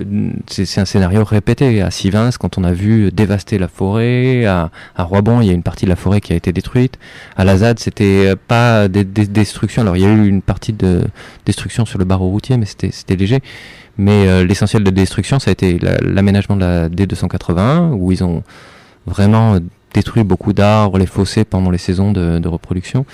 c'est 0.47 0.81
un 0.81 0.85
scénario 0.85 1.25
répété. 1.25 1.83
À 1.83 1.91
Sivins 1.91 2.31
quand 2.39 2.57
on 2.57 2.65
a 2.65 2.73
vu 2.73 3.11
dévaster 3.11 3.59
la 3.59 3.69
forêt, 3.69 4.45
à, 4.47 4.71
à 4.97 5.03
Roibon 5.03 5.41
il 5.41 5.49
y 5.49 5.51
a 5.51 5.53
une 5.53 5.63
partie 5.65 5.85
de 5.85 5.91
la 5.91 5.97
forêt 5.97 6.21
qui 6.21 6.33
a 6.33 6.37
été 6.37 6.53
détruite, 6.53 6.99
à 7.37 7.45
la 7.45 7.57
ZAD 7.59 7.79
c'était 7.81 8.29
euh, 8.29 8.37
pas 8.49 8.89
des, 8.89 9.05
des 9.05 9.27
destructions, 9.27 9.83
alors 9.83 9.97
il 9.97 10.03
y 10.03 10.07
a 10.07 10.13
eu 10.13 10.27
une 10.29 10.41
partie 10.41 10.73
de 10.73 11.03
destruction 11.47 11.85
sur 11.85 11.99
le 11.99 12.05
barreau 12.05 12.29
routier 12.29 12.57
mais 12.57 12.67
c'était 12.67 13.17
léger, 13.17 13.41
mais 13.99 14.29
euh, 14.29 14.45
l'essentiel 14.45 14.85
de 14.85 14.91
destruction 14.91 15.39
ça 15.41 15.51
a 15.51 15.53
été 15.53 15.79
la- 15.81 15.99
l'aménagement 15.99 16.55
de 16.57 16.61
la 16.61 16.89
D281 16.89 17.91
où 17.93 18.13
ils 18.13 18.23
ont 18.23 18.45
vraiment 19.07 19.55
euh, 19.55 19.59
détruit 19.95 20.23
beaucoup 20.25 20.53
d'arbres, 20.53 20.97
les 20.97 21.07
fossés 21.07 21.45
pendant 21.45 21.71
les 21.71 21.79
saisons 21.79 22.13
de, 22.13 22.39
de 22.39 22.49
reproduction. 22.49 23.05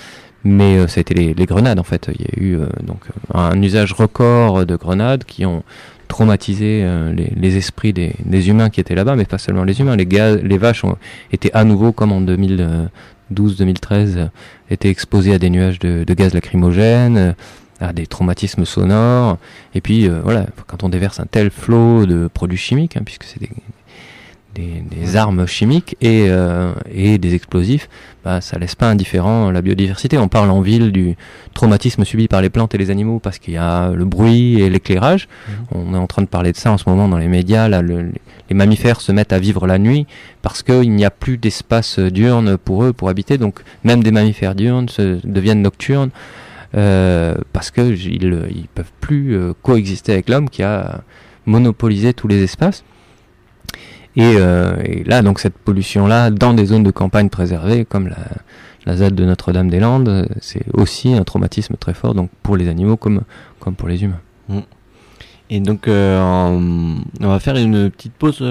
Mais 0.43 0.77
euh, 0.77 0.87
ça 0.87 0.99
a 0.99 1.01
été 1.01 1.13
les, 1.13 1.33
les 1.33 1.45
grenades 1.45 1.79
en 1.79 1.83
fait. 1.83 2.09
Il 2.13 2.21
y 2.21 2.25
a 2.25 2.43
eu 2.43 2.57
euh, 2.57 2.67
donc 2.83 3.01
euh, 3.07 3.37
un 3.37 3.61
usage 3.61 3.93
record 3.93 4.65
de 4.65 4.75
grenades 4.75 5.23
qui 5.25 5.45
ont 5.45 5.63
traumatisé 6.09 6.81
euh, 6.83 7.13
les, 7.13 7.31
les 7.37 7.55
esprits 7.55 7.93
des, 7.93 8.13
des 8.25 8.49
humains 8.49 8.69
qui 8.69 8.81
étaient 8.81 8.95
là-bas, 8.95 9.15
mais 9.15 9.23
pas 9.23 9.37
seulement 9.37 9.63
les 9.63 9.79
humains. 9.79 9.95
Les, 9.95 10.05
gaz, 10.05 10.41
les 10.43 10.57
vaches 10.57 10.83
ont 10.83 10.97
été 11.31 11.53
à 11.53 11.63
nouveau, 11.63 11.93
comme 11.93 12.11
en 12.11 12.19
2012-2013, 12.21 12.89
euh, 13.31 14.27
étaient 14.69 14.89
exposées 14.89 15.33
à 15.33 15.39
des 15.39 15.49
nuages 15.49 15.79
de, 15.79 16.03
de 16.03 16.13
gaz 16.13 16.33
lacrymogènes, 16.33 17.17
euh, 17.17 17.31
à 17.79 17.93
des 17.93 18.07
traumatismes 18.07 18.65
sonores. 18.65 19.37
Et 19.73 19.79
puis 19.79 20.09
voilà, 20.09 20.47
quand 20.67 20.83
on 20.83 20.89
déverse 20.89 21.21
un 21.21 21.25
tel 21.25 21.49
flot 21.49 22.05
de 22.05 22.27
produits 22.27 22.57
chimiques, 22.57 22.97
hein, 22.97 23.03
puisque 23.05 23.23
c'est 23.23 23.39
des, 23.39 23.49
des, 24.55 24.81
des 24.89 25.15
armes 25.15 25.45
chimiques 25.45 25.95
et, 26.01 26.25
euh, 26.29 26.73
et 26.91 27.17
des 27.17 27.35
explosifs, 27.35 27.87
bah, 28.25 28.41
ça 28.41 28.57
laisse 28.57 28.75
pas 28.75 28.89
indifférent 28.89 29.51
la 29.51 29.61
biodiversité. 29.61 30.17
On 30.17 30.27
parle 30.27 30.49
en 30.49 30.61
ville 30.61 30.91
du 30.91 31.15
traumatisme 31.53 32.03
subi 32.03 32.27
par 32.27 32.41
les 32.41 32.49
plantes 32.49 32.73
et 32.75 32.77
les 32.77 32.89
animaux 32.89 33.19
parce 33.19 33.39
qu'il 33.39 33.53
y 33.53 33.57
a 33.57 33.91
le 33.91 34.05
bruit 34.05 34.59
et 34.61 34.69
l'éclairage. 34.69 35.27
On 35.73 35.93
est 35.93 35.97
en 35.97 36.07
train 36.07 36.21
de 36.23 36.27
parler 36.27 36.51
de 36.51 36.57
ça 36.57 36.71
en 36.71 36.77
ce 36.77 36.89
moment 36.89 37.07
dans 37.07 37.17
les 37.17 37.27
médias. 37.27 37.67
Là, 37.69 37.81
le- 37.81 38.11
les 38.49 38.55
mammifères 38.55 38.99
se 39.01 39.11
mettent 39.11 39.33
à 39.33 39.39
vivre 39.39 39.67
la 39.67 39.77
nuit 39.77 40.07
parce 40.41 40.63
qu'il 40.63 40.91
n'y 40.95 41.05
a 41.05 41.11
plus 41.11 41.37
d'espace 41.37 41.99
diurne 41.99 42.57
pour 42.57 42.83
eux 42.83 42.91
pour 42.93 43.09
habiter. 43.09 43.37
Donc 43.37 43.59
même 43.83 44.03
des 44.03 44.11
mammifères 44.11 44.55
diurnes 44.55 44.89
se, 44.89 45.19
deviennent 45.25 45.61
nocturnes 45.61 46.09
euh, 46.75 47.35
parce 47.53 47.71
que 47.71 47.81
ils 47.91 48.67
peuvent 48.73 48.91
plus 48.99 49.35
euh, 49.35 49.53
coexister 49.61 50.13
avec 50.13 50.29
l'homme 50.29 50.49
qui 50.49 50.63
a 50.63 51.01
monopolisé 51.45 52.13
tous 52.13 52.27
les 52.27 52.43
espaces. 52.43 52.83
Et, 54.15 54.33
euh, 54.37 54.75
et 54.83 55.03
là, 55.03 55.21
donc 55.21 55.39
cette 55.39 55.53
pollution-là, 55.57 56.29
dans 56.31 56.53
des 56.53 56.65
zones 56.65 56.83
de 56.83 56.91
campagne 56.91 57.29
préservées, 57.29 57.85
comme 57.85 58.07
la, 58.07 58.17
la 58.85 59.09
de 59.09 59.25
Notre-Dame-des-Landes, 59.25 60.09
euh, 60.09 60.25
c'est 60.41 60.63
aussi 60.73 61.13
un 61.13 61.23
traumatisme 61.23 61.75
très 61.79 61.93
fort, 61.93 62.15
donc 62.15 62.29
pour 62.43 62.57
les 62.57 62.67
animaux 62.67 62.97
comme, 62.97 63.21
comme 63.59 63.75
pour 63.75 63.87
les 63.87 64.03
humains. 64.03 64.19
Et 65.51 65.59
donc, 65.59 65.87
euh, 65.87 66.19
on 66.19 67.27
va 67.27 67.39
faire 67.39 67.55
une 67.55 67.89
petite 67.89 68.13
pause. 68.13 68.43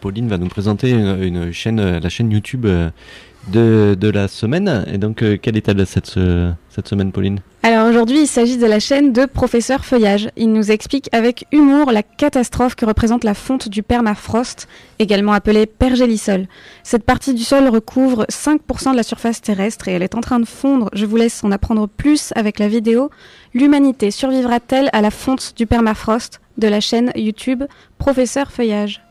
Pauline 0.00 0.28
va 0.28 0.38
nous 0.38 0.48
présenter 0.48 0.90
une, 0.90 1.52
chaîne, 1.52 1.98
la 1.98 2.08
chaîne 2.08 2.30
YouTube 2.30 2.64
de, 2.64 3.94
de 4.00 4.08
la 4.10 4.28
semaine. 4.28 4.84
Et 4.90 4.96
donc, 4.98 5.22
quelle 5.42 5.56
est-elle 5.58 5.86
cette, 5.86 6.06
ce- 6.06 6.50
cette 6.70 6.88
semaine, 6.88 7.12
Pauline? 7.12 7.40
Alors 7.64 7.86
aujourd'hui, 7.88 8.22
il 8.22 8.26
s'agit 8.26 8.56
de 8.56 8.66
la 8.66 8.80
chaîne 8.80 9.12
de 9.12 9.24
Professeur 9.24 9.84
Feuillage. 9.84 10.30
Il 10.36 10.52
nous 10.52 10.72
explique 10.72 11.08
avec 11.12 11.46
humour 11.52 11.92
la 11.92 12.02
catastrophe 12.02 12.74
que 12.74 12.84
représente 12.84 13.22
la 13.22 13.34
fonte 13.34 13.68
du 13.68 13.84
permafrost, 13.84 14.66
également 14.98 15.32
appelée 15.32 15.66
pergélisol. 15.66 16.46
Cette 16.82 17.04
partie 17.04 17.34
du 17.34 17.44
sol 17.44 17.68
recouvre 17.68 18.26
5% 18.28 18.90
de 18.90 18.96
la 18.96 19.04
surface 19.04 19.40
terrestre 19.40 19.86
et 19.86 19.92
elle 19.92 20.02
est 20.02 20.16
en 20.16 20.20
train 20.20 20.40
de 20.40 20.44
fondre. 20.44 20.90
Je 20.92 21.06
vous 21.06 21.14
laisse 21.14 21.44
en 21.44 21.52
apprendre 21.52 21.86
plus 21.86 22.32
avec 22.34 22.58
la 22.58 22.66
vidéo. 22.66 23.10
L'humanité 23.54 24.10
survivra-t-elle 24.10 24.90
à 24.92 25.00
la 25.00 25.12
fonte 25.12 25.52
du 25.56 25.68
permafrost 25.68 26.40
de 26.58 26.66
la 26.66 26.80
chaîne 26.80 27.12
YouTube 27.14 27.62
Professeur 27.96 28.50
Feuillage? 28.50 29.04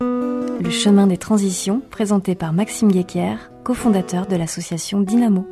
Le 0.00 0.70
chemin 0.70 1.06
des 1.06 1.16
transitions, 1.16 1.80
présenté 1.90 2.34
par 2.34 2.52
Maxime 2.52 2.92
Guéquer, 2.92 3.36
cofondateur 3.64 4.26
de 4.26 4.36
l'association 4.36 5.00
Dynamo. 5.00 5.46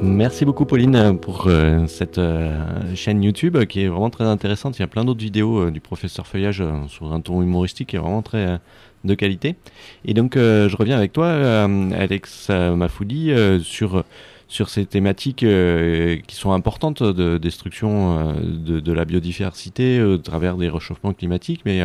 Merci 0.00 0.44
beaucoup, 0.44 0.64
Pauline, 0.64 1.18
pour 1.18 1.46
euh, 1.48 1.86
cette 1.88 2.18
euh, 2.18 2.94
chaîne 2.94 3.22
YouTube 3.22 3.56
euh, 3.56 3.64
qui 3.64 3.82
est 3.82 3.88
vraiment 3.88 4.10
très 4.10 4.24
intéressante. 4.24 4.78
Il 4.78 4.80
y 4.80 4.84
a 4.84 4.86
plein 4.86 5.04
d'autres 5.04 5.20
vidéos 5.20 5.58
euh, 5.58 5.70
du 5.72 5.80
professeur 5.80 6.26
Feuillage 6.26 6.60
euh, 6.60 6.86
sur 6.86 7.12
un 7.12 7.20
ton 7.20 7.42
humoristique 7.42 7.88
qui 7.88 7.96
est 7.96 7.98
vraiment 7.98 8.22
très 8.22 8.46
euh, 8.46 8.58
de 9.04 9.14
qualité. 9.14 9.56
Et 10.04 10.14
donc, 10.14 10.36
euh, 10.36 10.68
je 10.68 10.76
reviens 10.76 10.96
avec 10.96 11.12
toi, 11.12 11.26
euh, 11.26 11.90
Alex 11.98 12.46
euh, 12.50 12.76
Mafoudi, 12.76 13.32
euh, 13.32 13.58
sur 13.58 14.04
sur 14.48 14.70
ces 14.70 14.86
thématiques 14.86 15.42
euh, 15.42 16.16
qui 16.26 16.34
sont 16.34 16.52
importantes 16.52 17.02
de 17.02 17.36
destruction 17.36 18.18
euh, 18.18 18.80
de, 18.80 18.92
la 18.92 19.04
biodiversité 19.04 19.98
euh, 19.98 20.14
au 20.14 20.18
travers 20.18 20.56
des 20.56 20.70
réchauffements 20.70 21.12
climatiques, 21.12 21.60
mais 21.66 21.82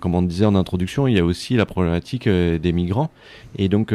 comme 0.00 0.14
on 0.14 0.22
disait 0.22 0.44
en 0.44 0.54
introduction, 0.54 1.06
il 1.06 1.16
y 1.16 1.20
a 1.20 1.24
aussi 1.24 1.56
la 1.56 1.64
problématique 1.64 2.28
des 2.28 2.72
migrants. 2.72 3.10
Et 3.56 3.68
donc, 3.68 3.94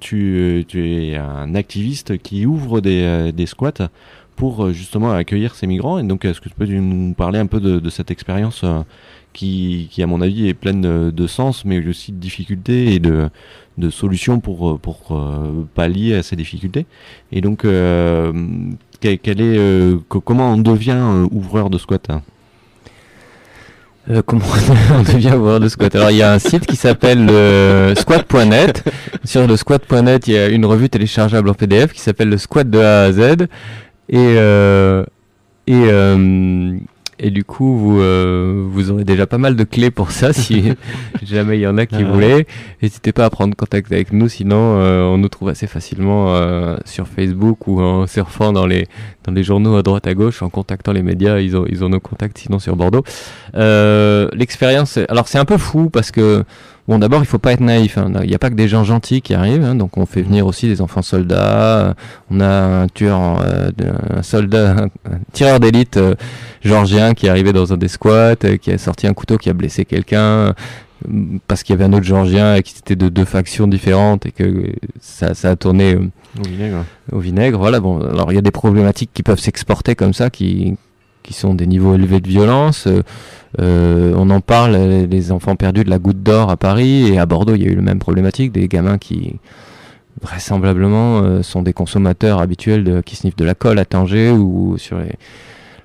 tu, 0.00 0.66
es 0.74 1.16
un 1.16 1.54
activiste 1.54 2.18
qui 2.18 2.44
ouvre 2.44 2.80
des, 2.82 3.46
squats 3.46 3.88
pour 4.36 4.72
justement 4.72 5.12
accueillir 5.12 5.54
ces 5.54 5.66
migrants. 5.66 5.98
Et 5.98 6.02
donc, 6.02 6.26
est-ce 6.26 6.40
que 6.42 6.50
tu 6.50 6.54
peux 6.54 6.66
nous 6.66 7.14
parler 7.14 7.38
un 7.38 7.46
peu 7.46 7.60
de, 7.60 7.90
cette 7.90 8.10
expérience 8.10 8.62
qui, 9.32 9.88
à 9.98 10.06
mon 10.06 10.20
avis, 10.20 10.48
est 10.48 10.54
pleine 10.54 11.10
de 11.10 11.26
sens, 11.26 11.64
mais 11.64 11.84
aussi 11.88 12.12
de 12.12 12.18
difficultés 12.18 12.94
et 12.94 12.98
de, 12.98 13.30
de 13.78 13.90
solutions 13.90 14.40
pour, 14.40 14.70
euh, 14.70 14.78
pour 14.78 15.00
euh, 15.10 15.66
pallier 15.74 16.14
à 16.14 16.22
ces 16.22 16.36
difficultés. 16.36 16.86
Et 17.32 17.40
donc, 17.40 17.64
euh, 17.64 18.32
quel, 19.00 19.40
est, 19.40 19.98
co- 20.08 20.20
comment 20.20 20.52
on 20.52 20.56
devient 20.58 21.26
ouvreur 21.30 21.70
de 21.70 21.78
squat 21.78 22.08
comment 24.26 24.44
on 24.94 25.02
devient 25.02 25.32
ouvreur 25.34 25.60
de 25.60 25.68
squat 25.68 25.94
Alors 25.96 26.10
il 26.10 26.18
y 26.18 26.22
a 26.22 26.30
un 26.32 26.38
site 26.38 26.66
qui 26.66 26.76
s'appelle 26.76 27.26
squat.net. 27.96 28.84
Sur 29.24 29.46
le 29.46 29.56
squat.net, 29.56 30.28
il 30.28 30.34
y 30.34 30.38
a 30.38 30.48
une 30.48 30.66
revue 30.66 30.90
téléchargeable 30.90 31.48
en 31.48 31.54
PDF 31.54 31.92
qui 31.92 32.00
s'appelle 32.00 32.28
le 32.28 32.36
squat 32.38 32.68
de 32.68 32.78
A 32.80 33.04
à 33.04 33.12
Z. 33.12 33.46
Et 34.08 34.36
et 37.18 37.30
du 37.30 37.44
coup, 37.44 37.76
vous 37.76 38.00
euh, 38.00 38.64
vous 38.68 38.90
aurez 38.90 39.04
déjà 39.04 39.26
pas 39.26 39.38
mal 39.38 39.56
de 39.56 39.64
clés 39.64 39.90
pour 39.90 40.10
ça 40.10 40.32
si 40.32 40.72
jamais 41.22 41.58
il 41.58 41.62
y 41.62 41.66
en 41.66 41.78
a 41.78 41.86
qui 41.86 41.96
Ah. 42.00 42.04
voulaient. 42.04 42.46
N'hésitez 42.82 43.12
pas 43.12 43.24
à 43.24 43.30
prendre 43.30 43.54
contact 43.56 43.90
avec 43.92 44.12
nous, 44.12 44.28
sinon 44.28 44.78
euh, 44.80 45.02
on 45.04 45.18
nous 45.18 45.28
trouve 45.28 45.48
assez 45.48 45.66
facilement 45.66 46.34
euh, 46.34 46.76
sur 46.84 47.06
Facebook 47.08 47.66
ou 47.68 47.80
en 47.80 48.06
surfant 48.06 48.52
dans 48.52 48.66
les 48.66 48.86
dans 49.24 49.32
les 49.32 49.42
journaux 49.44 49.76
à 49.76 49.82
droite 49.82 50.06
à 50.06 50.14
gauche, 50.14 50.42
en 50.42 50.48
contactant 50.50 50.92
les 50.92 51.02
médias. 51.02 51.38
Ils 51.38 51.56
ont 51.56 51.64
ils 51.68 51.84
ont 51.84 51.88
nos 51.88 52.00
contacts, 52.00 52.38
sinon 52.38 52.58
sur 52.58 52.76
Bordeaux. 52.76 53.04
Euh, 53.54 54.28
L'expérience, 54.32 54.98
alors 55.08 55.28
c'est 55.28 55.38
un 55.38 55.44
peu 55.44 55.58
fou 55.58 55.90
parce 55.90 56.10
que 56.10 56.44
bon, 56.88 56.98
d'abord 56.98 57.20
il 57.20 57.26
faut 57.26 57.38
pas 57.38 57.52
être 57.52 57.60
naïf. 57.60 57.98
hein. 57.98 58.10
Il 58.22 58.28
n'y 58.28 58.34
a 58.34 58.38
pas 58.38 58.50
que 58.50 58.54
des 58.54 58.68
gens 58.68 58.84
gentils 58.84 59.22
qui 59.22 59.34
arrivent, 59.34 59.64
hein. 59.64 59.74
donc 59.74 59.96
on 59.96 60.06
fait 60.06 60.22
venir 60.22 60.46
aussi 60.46 60.66
des 60.68 60.80
enfants 60.80 61.02
soldats. 61.02 61.94
On 62.30 62.40
a 62.40 62.82
un 62.82 62.86
tueur, 62.88 63.40
euh, 63.44 63.70
un 64.16 64.22
soldat, 64.22 64.76
un, 65.10 65.18
tireur 65.32 65.60
d'élite 65.60 65.96
euh, 65.96 66.14
georgien 66.62 67.14
qui 67.14 67.26
est 67.26 67.30
arrivé 67.30 67.52
dans 67.52 67.72
un 67.72 67.76
des 67.76 67.88
squats, 67.88 68.34
euh, 68.44 68.56
qui 68.56 68.70
a 68.72 68.78
sorti 68.78 69.06
un 69.06 69.14
couteau, 69.14 69.36
qui 69.38 69.50
a 69.50 69.52
blessé 69.54 69.84
quelqu'un. 69.84 70.18
euh, 70.20 70.52
Parce 71.48 71.62
qu'il 71.62 71.74
y 71.74 71.76
avait 71.76 71.84
un 71.84 71.92
autre 71.92 72.04
Georgien 72.06 72.60
qui 72.62 72.74
était 72.78 72.96
de 72.96 73.08
deux 73.10 73.24
factions 73.26 73.66
différentes 73.66 74.24
et 74.26 74.32
que 74.32 74.72
ça, 75.00 75.34
ça 75.34 75.50
a 75.50 75.56
tourné 75.56 75.94
euh, 75.94 76.08
au 76.40 76.48
vinaigre 76.48 76.84
au 77.12 77.18
vinaigre. 77.18 77.58
Voilà, 77.58 77.78
bon, 77.80 78.00
alors 78.00 78.32
il 78.32 78.36
y 78.36 78.38
a 78.38 78.42
des 78.42 78.50
problématiques 78.50 79.10
qui 79.12 79.22
peuvent 79.22 79.38
s'exporter 79.38 79.94
comme 79.94 80.14
ça, 80.14 80.30
qui, 80.30 80.76
qui 81.24 81.32
sont 81.34 81.54
des 81.54 81.66
niveaux 81.66 81.94
élevés 81.96 82.20
de 82.20 82.28
violence. 82.28 82.86
Euh, 83.60 84.14
on 84.16 84.30
en 84.30 84.40
parle, 84.40 84.76
les 84.76 85.32
enfants 85.32 85.56
perdus 85.56 85.82
de 85.84 85.90
la 85.90 85.98
goutte 85.98 86.22
d'or 86.22 86.50
à 86.50 86.56
Paris 86.56 87.08
et 87.12 87.18
à 87.18 87.26
Bordeaux, 87.26 87.54
il 87.56 87.62
y 87.62 87.66
a 87.66 87.70
eu 87.70 87.74
le 87.74 87.82
même 87.82 87.98
problématique, 87.98 88.52
des 88.52 88.68
gamins 88.68 88.98
qui 88.98 89.36
vraisemblablement 90.22 91.18
euh, 91.22 91.42
sont 91.42 91.62
des 91.62 91.72
consommateurs 91.72 92.40
habituels 92.40 92.84
de, 92.84 93.00
qui 93.00 93.16
sniffent 93.16 93.36
de 93.36 93.44
la 93.44 93.54
colle 93.54 93.78
à 93.78 93.84
Tanger 93.84 94.30
ou 94.30 94.76
sur 94.78 94.98
les- 94.98 95.16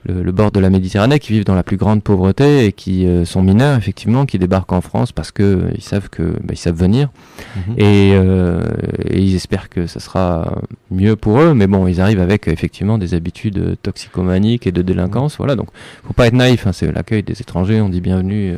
le, 0.06 0.24
le 0.24 0.32
bord 0.32 0.52
de 0.52 0.60
la 0.60 0.70
Méditerranée, 0.70 1.20
qui 1.20 1.34
vivent 1.34 1.44
dans 1.46 1.56
la 1.56 1.64
plus 1.64 1.78
grande 1.78 2.02
pauvreté 2.04 2.66
et 2.66 2.72
qui 2.72 3.06
euh, 3.06 3.26
sont 3.26 3.42
mineurs 3.42 3.78
effectivement, 3.78 4.26
qui 4.26 4.40
débarquent 4.40 4.72
en 4.74 4.82
France 4.82 5.12
parce 5.12 5.32
que 5.32 5.44
euh, 5.44 5.72
ils 5.76 5.82
savent 5.84 6.10
que 6.10 6.24
bah, 6.44 6.54
ils 6.54 6.58
savent 6.58 6.76
venir 6.78 7.10
Mhm. 7.56 7.74
et, 7.78 8.12
euh, 8.14 8.62
et 9.10 9.20
ils 9.22 9.36
espèrent 9.36 9.70
que 9.70 9.88
ça 9.88 10.00
sera 10.00 10.62
mieux 10.92 11.16
pour 11.16 11.40
eux, 11.42 11.54
mais 11.54 11.68
bon, 11.68 11.88
ils 11.88 12.00
arrivent 12.02 12.20
avec 12.22 12.48
effectivement 12.48 12.98
des 12.98 13.14
habitudes 13.14 13.58
euh, 13.58 13.76
toxicomaniques 13.82 14.68
et 14.68 14.72
de 14.72 14.82
délinquance, 14.82 15.38
voilà. 15.38 15.56
Donc, 15.56 15.68
faut 16.06 16.14
pas 16.14 16.28
être 16.28 16.34
naïf. 16.34 16.68
Hein, 16.68 16.74
c'est 16.74 16.92
l'accueil 16.92 17.24
des 17.24 17.40
étrangers, 17.42 17.82
on 17.82 17.90
dit 17.90 18.02
bienvenue. 18.02 18.52
euh, 18.54 18.58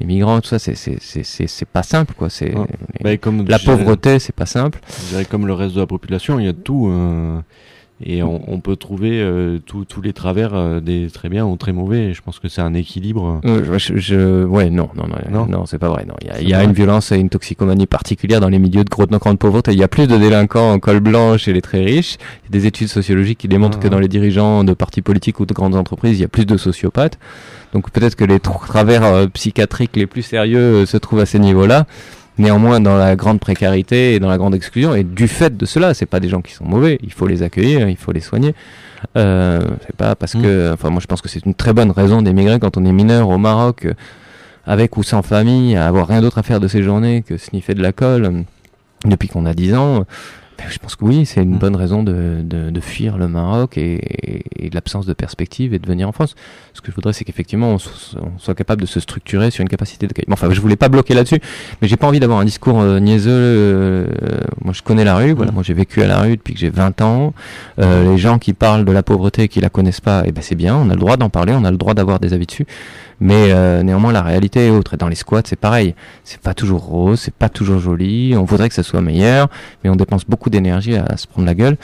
les 0.00 0.06
migrants, 0.06 0.40
tout 0.40 0.48
ça, 0.48 0.58
c'est 0.58 0.74
c'est 0.74 0.98
c'est 1.00 1.22
c'est 1.22 1.46
c'est 1.46 1.64
pas 1.68 1.82
simple, 1.82 2.12
quoi. 2.18 2.28
C'est 2.28 2.54
Ouais. 2.54 2.66
Bah, 3.02 3.10
la 3.48 3.58
pauvreté, 3.58 4.18
c'est 4.18 4.34
pas 4.34 4.44
simple. 4.44 4.78
Comme 5.30 5.46
le 5.46 5.54
reste 5.54 5.74
de 5.74 5.80
la 5.80 5.86
population, 5.86 6.38
il 6.38 6.44
y 6.46 6.48
a 6.48 6.52
tout. 6.52 6.88
euh, 6.90 7.38
et 8.04 8.22
on, 8.22 8.60
peut 8.60 8.76
trouver 8.76 9.22
euh, 9.22 9.58
tous 9.64 10.02
les 10.02 10.12
travers 10.12 10.54
euh, 10.54 10.80
des 10.80 11.08
très 11.10 11.30
bien 11.30 11.46
ou 11.46 11.56
très 11.56 11.72
mauvais. 11.72 12.12
je 12.12 12.20
pense 12.20 12.38
que 12.38 12.48
c'est 12.48 12.60
un 12.60 12.74
équilibre. 12.74 13.40
Euh, 13.46 13.78
je, 13.78 14.44
ouais, 14.44 14.68
non, 14.68 14.90
non, 14.94 15.04
non, 15.30 15.46
non, 15.46 15.64
c'est 15.64 15.78
pas 15.78 15.88
vrai. 15.88 16.04
Non, 16.06 16.14
il 16.40 16.46
y 16.46 16.52
a, 16.52 16.62
une 16.62 16.74
violence 16.74 17.10
et 17.12 17.16
une 17.16 17.30
toxicomanie 17.30 17.86
particulière 17.86 18.40
dans 18.40 18.50
les 18.50 18.58
milieux 18.58 18.84
de 18.84 18.90
grande, 18.90 19.08
grande 19.08 19.38
pauvreté. 19.38 19.72
Il 19.72 19.78
y 19.78 19.82
a 19.82 19.88
plus 19.88 20.06
de 20.06 20.18
délinquants 20.18 20.72
en 20.72 20.78
col 20.78 21.00
blanc 21.00 21.38
chez 21.38 21.54
les 21.54 21.62
très 21.62 21.82
riches. 21.82 22.18
Il 22.42 22.54
y 22.54 22.58
a 22.58 22.60
des 22.60 22.66
études 22.66 22.88
sociologiques 22.88 23.38
qui 23.38 23.48
démontrent 23.48 23.78
que 23.78 23.86
ah. 23.86 23.90
dans 23.90 23.98
les 23.98 24.08
dirigeants 24.08 24.62
de 24.62 24.74
partis 24.74 25.00
politiques 25.00 25.40
ou 25.40 25.46
de 25.46 25.54
grandes 25.54 25.74
entreprises, 25.74 26.18
il 26.18 26.20
y 26.20 26.24
a 26.24 26.28
plus 26.28 26.44
de 26.44 26.58
sociopathes. 26.58 27.18
Donc 27.72 27.90
peut-être 27.90 28.14
que 28.14 28.24
les 28.24 28.40
travers 28.40 29.30
psychiatriques 29.30 29.96
les 29.96 30.06
plus 30.06 30.22
sérieux 30.22 30.84
se 30.84 30.98
trouvent 30.98 31.20
à 31.20 31.26
ces 31.26 31.38
niveaux-là 31.38 31.86
néanmoins 32.38 32.80
dans 32.80 32.96
la 32.96 33.16
grande 33.16 33.40
précarité 33.40 34.14
et 34.14 34.20
dans 34.20 34.28
la 34.28 34.38
grande 34.38 34.54
exclusion. 34.54 34.94
Et 34.94 35.04
du 35.04 35.28
fait 35.28 35.56
de 35.56 35.66
cela, 35.66 35.94
c'est 35.94 36.06
pas 36.06 36.20
des 36.20 36.28
gens 36.28 36.42
qui 36.42 36.52
sont 36.52 36.64
mauvais. 36.64 36.98
Il 37.02 37.12
faut 37.12 37.26
les 37.26 37.42
accueillir, 37.42 37.88
il 37.88 37.96
faut 37.96 38.12
les 38.12 38.20
soigner. 38.20 38.54
Euh, 39.16 39.60
c'est 39.86 39.96
pas 39.96 40.14
parce 40.14 40.34
mm. 40.34 40.42
que, 40.42 40.72
enfin, 40.72 40.90
moi 40.90 41.00
je 41.00 41.06
pense 41.06 41.20
que 41.20 41.28
c'est 41.28 41.44
une 41.44 41.54
très 41.54 41.72
bonne 41.72 41.90
raison 41.90 42.22
d'émigrer 42.22 42.58
quand 42.58 42.76
on 42.76 42.84
est 42.84 42.92
mineur 42.92 43.28
au 43.28 43.38
Maroc, 43.38 43.86
euh, 43.86 43.94
avec 44.66 44.96
ou 44.96 45.02
sans 45.02 45.22
famille, 45.22 45.76
à 45.76 45.86
avoir 45.86 46.08
rien 46.08 46.20
d'autre 46.20 46.38
à 46.38 46.42
faire 46.42 46.60
de 46.60 46.68
ses 46.68 46.82
journées 46.82 47.22
que 47.22 47.36
sniffer 47.36 47.74
de 47.74 47.82
la 47.82 47.92
colle 47.92 48.24
euh, 48.24 48.42
depuis 49.04 49.28
qu'on 49.28 49.46
a 49.46 49.54
10 49.54 49.74
ans. 49.74 50.04
Ben, 50.58 50.64
je 50.70 50.78
pense 50.78 50.96
que 50.96 51.04
oui, 51.04 51.26
c'est 51.26 51.42
une 51.42 51.56
mm. 51.56 51.58
bonne 51.58 51.76
raison 51.76 52.02
de, 52.02 52.40
de, 52.42 52.70
de, 52.70 52.80
fuir 52.80 53.18
le 53.18 53.28
Maroc 53.28 53.76
et, 53.76 54.42
et, 54.58 54.70
l'absence 54.70 55.04
de 55.04 55.12
perspective 55.12 55.74
et 55.74 55.78
de 55.78 55.86
venir 55.86 56.08
en 56.08 56.12
France. 56.12 56.34
Ce 56.72 56.80
que 56.80 56.90
je 56.90 56.96
voudrais, 56.96 57.12
c'est 57.12 57.24
qu'effectivement, 57.24 57.74
on, 57.74 57.78
soit 58.38 58.54
capable 58.54 58.80
de 58.80 58.86
se 58.86 59.00
structurer 59.00 59.50
sur 59.50 59.62
une 59.62 59.68
capacité 59.68 60.06
de 60.06 60.14
Enfin, 60.30 60.48
je 60.50 60.60
voulais 60.60 60.76
pas 60.76 60.88
bloquer 60.88 61.14
là-dessus, 61.14 61.40
mais 61.80 61.88
j'ai 61.88 61.96
pas 61.96 62.06
envie 62.06 62.20
d'avoir 62.20 62.38
un 62.38 62.44
discours 62.44 62.80
euh, 62.80 62.98
niaiseux. 63.00 63.30
Euh, 63.32 64.06
moi, 64.64 64.72
je 64.72 64.82
connais 64.82 65.04
la 65.04 65.16
rue. 65.16 65.32
Voilà, 65.32 65.52
mm. 65.52 65.54
moi, 65.54 65.62
j'ai 65.62 65.74
vécu 65.74 66.02
à 66.02 66.06
la 66.06 66.20
rue 66.20 66.36
depuis 66.36 66.54
que 66.54 66.60
j'ai 66.60 66.70
20 66.70 67.00
ans. 67.02 67.34
Euh, 67.78 68.12
les 68.12 68.18
gens 68.18 68.38
qui 68.38 68.54
parlent 68.54 68.84
de 68.84 68.92
la 68.92 69.02
pauvreté 69.02 69.42
et 69.42 69.48
qui 69.48 69.60
la 69.60 69.68
connaissent 69.68 70.00
pas, 70.00 70.22
eh 70.24 70.32
ben 70.32 70.42
c'est 70.42 70.54
bien. 70.54 70.76
On 70.76 70.88
a 70.88 70.94
le 70.94 71.00
droit 71.00 71.16
d'en 71.16 71.28
parler, 71.28 71.52
on 71.54 71.64
a 71.64 71.70
le 71.70 71.76
droit 71.76 71.94
d'avoir 71.94 72.18
des 72.18 72.32
avis 72.32 72.46
dessus 72.46 72.66
mais 73.20 73.50
euh, 73.50 73.82
néanmoins 73.82 74.12
la 74.12 74.22
réalité 74.22 74.66
est 74.66 74.70
autre. 74.70 74.94
Et 74.94 74.96
dans 74.96 75.08
les 75.08 75.14
squats, 75.14 75.42
c'est 75.44 75.58
pareil. 75.58 75.94
C'est 76.24 76.40
pas 76.40 76.54
toujours 76.54 76.82
rose, 76.82 77.20
c'est 77.20 77.34
pas 77.34 77.48
toujours 77.48 77.78
joli. 77.78 78.34
On 78.36 78.44
voudrait 78.44 78.68
que 78.68 78.74
ça 78.74 78.82
soit 78.82 79.00
meilleur, 79.00 79.48
mais 79.82 79.90
on 79.90 79.96
dépense 79.96 80.24
beaucoup 80.26 80.50
d'énergie 80.50 80.96
à, 80.96 81.16
se 81.16 81.26
prendre 81.26 81.46
la 81.46 81.54
gueule 81.54 81.76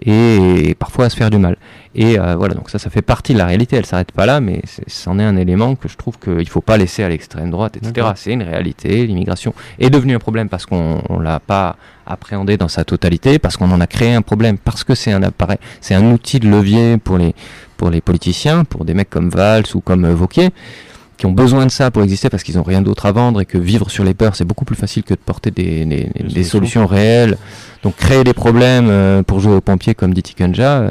et, 0.00 0.76
parfois 0.78 1.06
à 1.06 1.10
se 1.10 1.16
faire 1.16 1.30
du 1.30 1.38
mal. 1.38 1.56
Et 1.94 2.18
euh, 2.18 2.36
voilà, 2.36 2.54
donc 2.54 2.70
ça, 2.70 2.78
ça 2.78 2.90
fait 2.90 3.02
partie 3.02 3.32
de 3.32 3.38
la 3.38 3.46
réalité. 3.46 3.76
Elle 3.76 3.86
s'arrête 3.86 4.12
pas 4.12 4.26
là, 4.26 4.40
mais 4.40 4.62
c'en 4.86 5.18
est, 5.18 5.24
un 5.24 5.36
élément 5.36 5.74
que 5.74 5.88
je 5.88 5.96
trouve 5.96 6.18
qu'il 6.18 6.48
faut 6.48 6.60
pas 6.60 6.76
laisser 6.76 7.02
à 7.02 7.08
l'extrême 7.08 7.50
droite, 7.50 7.76
etc. 7.76 8.08
C'est 8.14 8.32
une 8.32 8.42
réalité. 8.42 9.06
L'immigration 9.06 9.54
est 9.80 9.90
devenue 9.90 10.14
un 10.14 10.20
problème 10.20 10.48
parce 10.48 10.66
qu'on 10.66 11.18
l'a 11.20 11.40
pas 11.40 11.76
appréhendé 12.08 12.56
dans 12.56 12.68
sa 12.68 12.84
totalité, 12.84 13.38
parce 13.38 13.56
qu'on 13.56 13.70
en 13.70 13.80
a 13.80 13.86
créé 13.86 14.14
un 14.14 14.22
problème, 14.22 14.56
parce 14.58 14.82
que 14.82 14.94
c'est 14.94 15.12
un 15.12 15.22
appareil, 15.22 15.58
c'est 15.80 15.94
un 15.94 16.10
outil 16.10 16.40
de 16.40 16.48
levier 16.48 16.96
pour 16.96 17.18
les 17.18 17.34
pour 17.78 17.88
les 17.88 18.02
politiciens, 18.02 18.64
pour 18.64 18.84
des 18.84 18.92
mecs 18.92 19.08
comme 19.08 19.30
Valls 19.30 19.64
ou 19.74 19.80
comme 19.80 20.04
euh, 20.04 20.14
Vauquier, 20.14 20.50
qui 21.16 21.26
ont 21.26 21.32
besoin 21.32 21.64
de 21.64 21.70
ça 21.70 21.90
pour 21.90 22.02
exister 22.02 22.28
parce 22.28 22.42
qu'ils 22.42 22.56
n'ont 22.56 22.62
rien 22.62 22.82
d'autre 22.82 23.06
à 23.06 23.12
vendre 23.12 23.40
et 23.40 23.46
que 23.46 23.56
vivre 23.56 23.90
sur 23.90 24.04
les 24.04 24.14
peurs, 24.14 24.36
c'est 24.36 24.44
beaucoup 24.44 24.64
plus 24.64 24.76
facile 24.76 25.02
que 25.02 25.14
de 25.14 25.18
porter 25.18 25.50
des, 25.50 25.84
des, 25.84 26.44
solutions 26.44 26.86
réelles. 26.86 27.38
Donc 27.82 27.96
créer 27.96 28.24
des 28.24 28.34
problèmes 28.34 28.88
euh, 28.90 29.22
pour 29.22 29.40
jouer 29.40 29.54
aux 29.54 29.60
pompiers 29.60 29.94
comme 29.94 30.12
dit 30.12 30.22
Tikenja, 30.22 30.80
euh, 30.80 30.90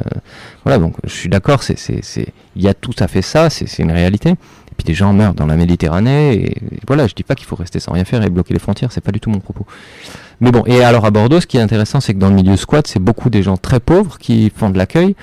voilà, 0.64 0.78
donc 0.78 0.96
je 1.04 1.12
suis 1.12 1.28
d'accord, 1.28 1.62
c'est, 1.62 1.78
c'est, 1.78 2.00
c'est, 2.02 2.28
il 2.56 2.62
y 2.62 2.68
a 2.68 2.74
tout 2.74 2.96
à 2.98 3.06
fait 3.06 3.22
ça, 3.22 3.48
c'est, 3.48 3.68
c'est 3.68 3.82
une 3.82 3.92
réalité. 3.92 4.30
Et 4.30 4.74
puis 4.76 4.84
des 4.84 4.94
gens 4.94 5.12
meurent 5.12 5.34
dans 5.34 5.46
la 5.46 5.56
Méditerranée, 5.56 6.34
et 6.34 6.56
voilà, 6.86 7.06
je 7.06 7.14
dis 7.14 7.22
pas 7.22 7.34
qu'il 7.34 7.46
faut 7.46 7.56
rester 7.56 7.80
sans 7.80 7.92
rien 7.92 8.04
faire 8.04 8.22
et 8.22 8.30
bloquer 8.30 8.54
les 8.54 8.60
frontières, 8.60 8.92
c'est 8.92 9.02
pas 9.02 9.12
du 9.12 9.20
tout 9.20 9.30
mon 9.30 9.40
propos. 9.40 9.66
Mais 10.40 10.52
bon, 10.52 10.62
et 10.66 10.84
alors 10.84 11.04
à 11.04 11.10
Bordeaux, 11.10 11.40
ce 11.40 11.46
qui 11.46 11.56
est 11.56 11.60
intéressant, 11.60 12.00
c'est 12.00 12.14
que 12.14 12.18
dans 12.18 12.28
le 12.28 12.34
milieu 12.34 12.56
squat, 12.56 12.86
c'est 12.86 13.00
beaucoup 13.00 13.28
des 13.28 13.42
gens 13.42 13.56
très 13.56 13.80
pauvres 13.80 14.18
qui 14.18 14.52
font 14.54 14.70
de 14.70 14.78
l'accueil. 14.78 15.16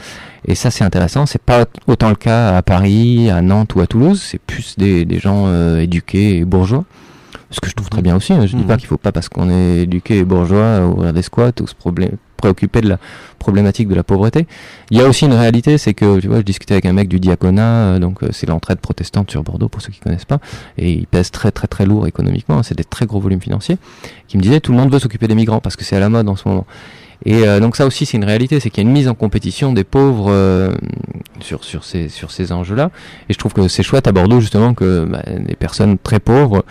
Et 0.47 0.55
ça, 0.55 0.71
c'est 0.71 0.83
intéressant. 0.83 1.25
C'est 1.25 1.41
pas 1.41 1.65
autant 1.87 2.09
le 2.09 2.15
cas 2.15 2.55
à 2.55 2.61
Paris, 2.61 3.29
à 3.29 3.41
Nantes 3.41 3.75
ou 3.75 3.81
à 3.81 3.87
Toulouse. 3.87 4.21
C'est 4.21 4.39
plus 4.39 4.75
des, 4.77 5.05
des 5.05 5.19
gens 5.19 5.45
euh, 5.47 5.79
éduqués 5.79 6.37
et 6.37 6.45
bourgeois. 6.45 6.83
Ce 7.49 7.59
que 7.61 7.69
je 7.69 7.75
trouve 7.75 7.89
très 7.89 8.01
bien 8.01 8.15
aussi. 8.15 8.33
Hein. 8.33 8.45
Je 8.45 8.55
ne 8.55 8.61
dis 8.61 8.67
pas 8.67 8.75
mmh. 8.75 8.77
qu'il 8.77 8.87
faut 8.87 8.97
pas, 8.97 9.11
parce 9.11 9.29
qu'on 9.29 9.49
est 9.49 9.83
éduqué 9.83 10.17
et 10.17 10.25
bourgeois, 10.25 10.85
ouvrir 10.85 11.13
des 11.13 11.21
squats 11.21 11.51
ou 11.61 11.67
se 11.67 11.75
préoccuper 12.35 12.81
de 12.81 12.89
la 12.89 12.99
problématique 13.39 13.87
de 13.87 13.95
la 13.95 14.03
pauvreté. 14.03 14.47
Il 14.91 14.97
y 14.97 15.01
a 15.01 15.07
aussi 15.07 15.25
une 15.25 15.33
réalité, 15.33 15.77
c'est 15.77 15.93
que, 15.93 16.19
tu 16.19 16.27
vois, 16.27 16.37
je 16.37 16.43
discutais 16.43 16.73
avec 16.73 16.85
un 16.85 16.93
mec 16.93 17.07
du 17.07 17.19
diaconat, 17.19 17.61
euh, 17.61 17.99
donc 17.99 18.23
euh, 18.23 18.29
c'est 18.31 18.47
l'entraide 18.47 18.79
protestante 18.79 19.29
sur 19.29 19.43
Bordeaux, 19.43 19.69
pour 19.69 19.81
ceux 19.81 19.91
qui 19.91 19.99
connaissent 19.99 20.25
pas, 20.25 20.39
et 20.77 20.91
il 20.91 21.07
pèse 21.07 21.31
très 21.31 21.51
très 21.51 21.67
très 21.67 21.85
lourd 21.85 22.07
économiquement, 22.07 22.63
c'est 22.63 22.75
des 22.75 22.83
très 22.83 23.05
gros 23.05 23.19
volumes 23.19 23.41
financiers, 23.41 23.77
qui 24.27 24.37
me 24.37 24.41
disait 24.41 24.59
tout 24.59 24.71
le 24.71 24.77
monde 24.77 24.91
veut 24.91 24.99
s'occuper 24.99 25.27
des 25.27 25.35
migrants 25.35 25.59
parce 25.59 25.75
que 25.75 25.83
c'est 25.83 25.95
à 25.95 25.99
la 25.99 26.09
mode 26.09 26.27
en 26.27 26.35
ce 26.35 26.47
moment. 26.47 26.65
Et 27.23 27.47
euh, 27.47 27.59
donc 27.59 27.75
ça 27.75 27.85
aussi 27.85 28.05
c'est 28.05 28.17
une 28.17 28.25
réalité, 28.25 28.59
c'est 28.59 28.69
qu'il 28.69 28.83
y 28.83 28.85
a 28.85 28.89
une 28.89 28.93
mise 28.93 29.07
en 29.07 29.13
compétition 29.13 29.71
des 29.71 29.83
pauvres 29.83 30.71
sur 31.39 31.63
sur 31.63 31.83
ces 31.83 32.09
sur 32.09 32.31
ces 32.31 32.51
enjeux-là. 32.51 32.91
Et 33.29 33.33
je 33.33 33.37
trouve 33.37 33.53
que 33.53 33.67
c'est 33.67 33.83
chouette 33.83 34.07
à 34.07 34.11
Bordeaux 34.11 34.41
justement 34.41 34.73
que 34.73 35.05
bah, 35.05 35.23
des 35.25 35.55
personnes 35.55 35.97
très 35.97 36.19
pauvres 36.19 36.65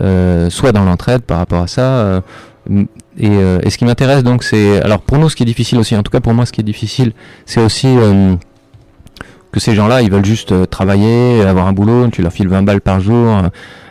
soient 0.00 0.72
dans 0.72 0.84
l'entraide 0.84 1.22
par 1.22 1.38
rapport 1.38 1.62
à 1.62 1.68
ça. 1.68 2.22
Euh, 3.22 3.60
et, 3.62 3.70
ce 3.70 3.78
qui 3.78 3.84
m'intéresse 3.84 4.22
donc, 4.22 4.42
c'est. 4.42 4.82
Alors 4.82 5.00
pour 5.00 5.18
nous, 5.18 5.28
ce 5.28 5.36
qui 5.36 5.42
est 5.42 5.46
difficile 5.46 5.78
aussi, 5.78 5.96
en 5.96 6.02
tout 6.02 6.10
cas 6.10 6.20
pour 6.20 6.34
moi, 6.34 6.46
ce 6.46 6.52
qui 6.52 6.60
est 6.60 6.64
difficile, 6.64 7.12
c'est 7.44 7.62
aussi 7.62 7.88
euh, 7.88 8.34
que 9.52 9.60
ces 9.60 9.74
gens-là, 9.74 10.02
ils 10.02 10.10
veulent 10.10 10.24
juste 10.24 10.52
euh, 10.52 10.66
travailler, 10.66 11.42
avoir 11.42 11.66
un 11.66 11.72
boulot, 11.72 12.08
tu 12.08 12.22
leur 12.22 12.32
files 12.32 12.48
20 12.48 12.62
balles 12.62 12.80
par 12.80 13.00
jour. 13.00 13.42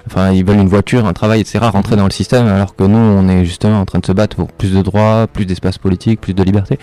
Enfin, 0.08 0.32
ils 0.32 0.46
veulent 0.46 0.60
une 0.60 0.68
voiture, 0.68 1.08
un 1.08 1.14
travail, 1.14 1.42
etc., 1.42 1.60
rentrer 1.72 1.96
dans 1.96 2.06
le 2.06 2.12
système, 2.12 2.46
alors 2.46 2.76
que 2.76 2.84
nous, 2.84 2.98
on 2.98 3.28
est 3.28 3.44
justement 3.44 3.82
en 3.82 3.86
train 3.86 3.98
de 3.98 4.06
se 4.06 4.12
battre 4.12 4.36
pour 4.36 4.52
plus 4.52 4.72
de 4.72 4.82
droits, 4.84 5.26
plus 5.32 5.46
d'espace 5.46 5.80
politique, 5.80 6.22
plus 6.22 6.36
de 6.36 6.44
liberté. 6.44 6.78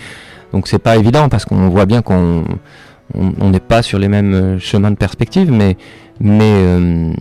Donc 0.51 0.67
c'est 0.67 0.79
pas 0.79 0.97
évident 0.97 1.29
parce 1.29 1.45
qu'on 1.45 1.69
voit 1.69 1.85
bien 1.85 2.01
qu'on 2.01 2.43
on 3.15 3.49
n'est 3.49 3.59
pas 3.59 3.81
sur 3.81 3.97
les 3.97 4.07
mêmes 4.07 4.59
chemins 4.59 4.91
de 4.91 4.95
perspective, 4.95 5.51
mais 5.51 5.77
mais 6.19 7.13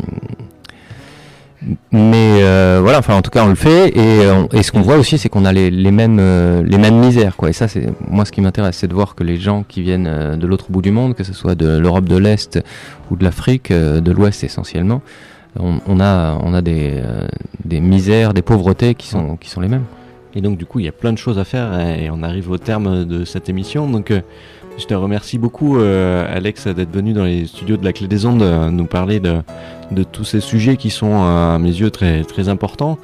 mais 1.92 2.42
euh, 2.42 2.80
voilà 2.82 2.98
enfin 2.98 3.14
en 3.14 3.22
tout 3.22 3.30
cas 3.30 3.44
on 3.44 3.48
le 3.48 3.54
fait 3.54 3.96
et, 3.96 4.24
euh, 4.24 4.62
ce 4.62 4.72
qu'on 4.72 4.80
voit 4.80 4.96
aussi 4.96 5.18
c'est 5.18 5.28
qu'on 5.28 5.44
a 5.44 5.52
les, 5.52 5.70
mêmes 5.90 6.18
euh, 6.20 6.62
les 6.64 6.78
mêmes 6.78 6.98
misères 6.98 7.36
quoi. 7.36 7.50
Et 7.50 7.52
ça 7.52 7.68
c'est 7.68 7.86
moi 8.08 8.24
ce 8.24 8.32
qui 8.32 8.40
m'intéresse 8.40 8.76
c'est 8.76 8.88
de 8.88 8.94
voir 8.94 9.14
que 9.14 9.22
les 9.22 9.36
gens 9.36 9.64
qui 9.66 9.82
viennent 9.82 10.36
de 10.36 10.46
l'autre 10.46 10.66
bout 10.70 10.82
du 10.82 10.90
monde 10.90 11.14
que 11.14 11.24
ce 11.24 11.32
soit 11.32 11.54
de 11.54 11.78
l'Europe 11.78 12.06
de 12.06 12.16
l'Est 12.16 12.60
ou 13.10 13.16
de 13.16 13.24
l'Afrique 13.24 13.72
de 13.72 14.12
l'Ouest 14.12 14.42
essentiellement 14.44 15.02
on, 15.58 16.00
a 16.00 16.38
on 16.42 16.54
a 16.54 16.62
des, 16.62 17.02
des 17.64 17.80
misères 17.80 18.32
des 18.32 18.42
pauvretés 18.42 18.94
qui 18.94 19.06
sont 19.06 19.36
qui 19.36 19.50
sont 19.50 19.60
les 19.60 19.68
mêmes. 19.68 19.84
Et 20.34 20.40
donc 20.40 20.58
du 20.58 20.66
coup 20.66 20.80
il 20.80 20.86
y 20.86 20.88
a 20.88 20.92
plein 20.92 21.12
de 21.12 21.18
choses 21.18 21.38
à 21.38 21.44
faire 21.44 21.78
et 21.78 22.10
on 22.10 22.22
arrive 22.22 22.50
au 22.50 22.58
terme 22.58 23.04
de 23.04 23.24
cette 23.24 23.48
émission. 23.48 23.88
Donc 23.88 24.12
je 24.78 24.86
te 24.86 24.94
remercie 24.94 25.38
beaucoup, 25.38 25.78
Alex, 25.78 26.66
d'être 26.68 26.92
venu 26.92 27.12
dans 27.12 27.24
les 27.24 27.46
studios 27.46 27.76
de 27.76 27.84
la 27.84 27.92
Clé 27.92 28.08
des 28.08 28.24
Ondes 28.24 28.42
nous 28.72 28.86
parler 28.86 29.20
de, 29.20 29.42
de, 29.92 30.02
tous 30.02 30.24
ces 30.24 30.40
sujets 30.40 30.76
qui 30.76 30.90
sont, 30.90 31.22
à 31.22 31.58
mes 31.58 31.70
yeux, 31.70 31.90
très, 31.90 32.48
importants. 32.48 32.98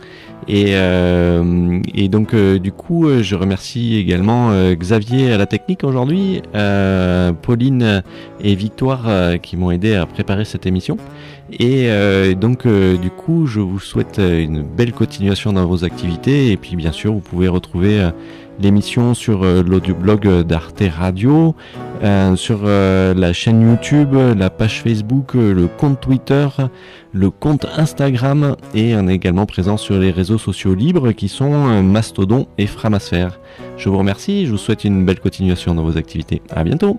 Et, 0.47 0.69
euh, 0.69 1.81
et 1.95 2.09
donc, 2.09 2.35
du 2.35 2.73
coup, 2.73 3.07
je 3.21 3.35
remercie 3.35 3.97
également 3.97 4.51
Xavier 4.73 5.33
à 5.33 5.39
la 5.39 5.47
technique 5.47 5.85
aujourd'hui, 5.85 6.43
Pauline 7.43 8.03
et 8.41 8.55
Victoire 8.55 9.39
qui 9.43 9.57
m'ont 9.57 9.71
aidé 9.71 9.95
à 9.95 10.07
préparer 10.07 10.45
cette 10.45 10.67
émission. 10.67 10.97
Et 11.53 11.91
donc, 12.35 12.67
du 12.67 13.11
coup, 13.11 13.47
je 13.47 13.61
vous 13.61 13.81
souhaite 13.81 14.19
une 14.19 14.63
belle 14.63 14.93
continuation 14.93 15.53
dans 15.53 15.67
vos 15.67 15.85
activités. 15.85 16.51
Et 16.51 16.57
puis, 16.57 16.77
bien 16.77 16.93
sûr, 16.93 17.13
vous 17.13 17.21
pouvez 17.21 17.49
retrouver 17.49 18.09
l'émission 18.59 19.15
sur 19.15 19.45
euh, 19.45 19.63
l'audioblog 19.63 20.43
d'Arte 20.43 20.83
Radio, 20.97 21.55
euh, 22.03 22.37
sur 22.37 22.61
euh, 22.65 23.15
la 23.15 23.33
chaîne 23.33 23.61
YouTube, 23.63 24.15
la 24.15 24.51
page 24.51 24.83
Facebook, 24.83 25.35
le 25.35 25.67
compte 25.67 26.01
Twitter, 26.01 26.49
le 27.13 27.31
compte 27.31 27.67
Instagram 27.77 28.57
et 28.75 28.95
on 28.95 29.09
est 29.09 29.15
également 29.15 29.47
présent 29.47 29.77
sur 29.77 29.99
les 29.99 30.11
réseaux 30.11 30.39
sociaux 30.39 30.75
libres 30.75 31.13
qui 31.13 31.29
sont 31.29 31.83
Mastodon 31.83 32.47
et 32.59 32.67
Framasphère. 32.67 33.41
Je 33.77 33.89
vous 33.89 33.99
remercie, 33.99 34.47
je 34.47 34.53
vous 34.53 34.59
souhaite 34.59 34.85
une 34.85 35.05
belle 35.05 35.21
continuation 35.21 35.75
dans 35.75 35.85
vos 35.85 35.97
activités. 35.97 36.43
À 36.51 36.65
bientôt! 36.65 36.99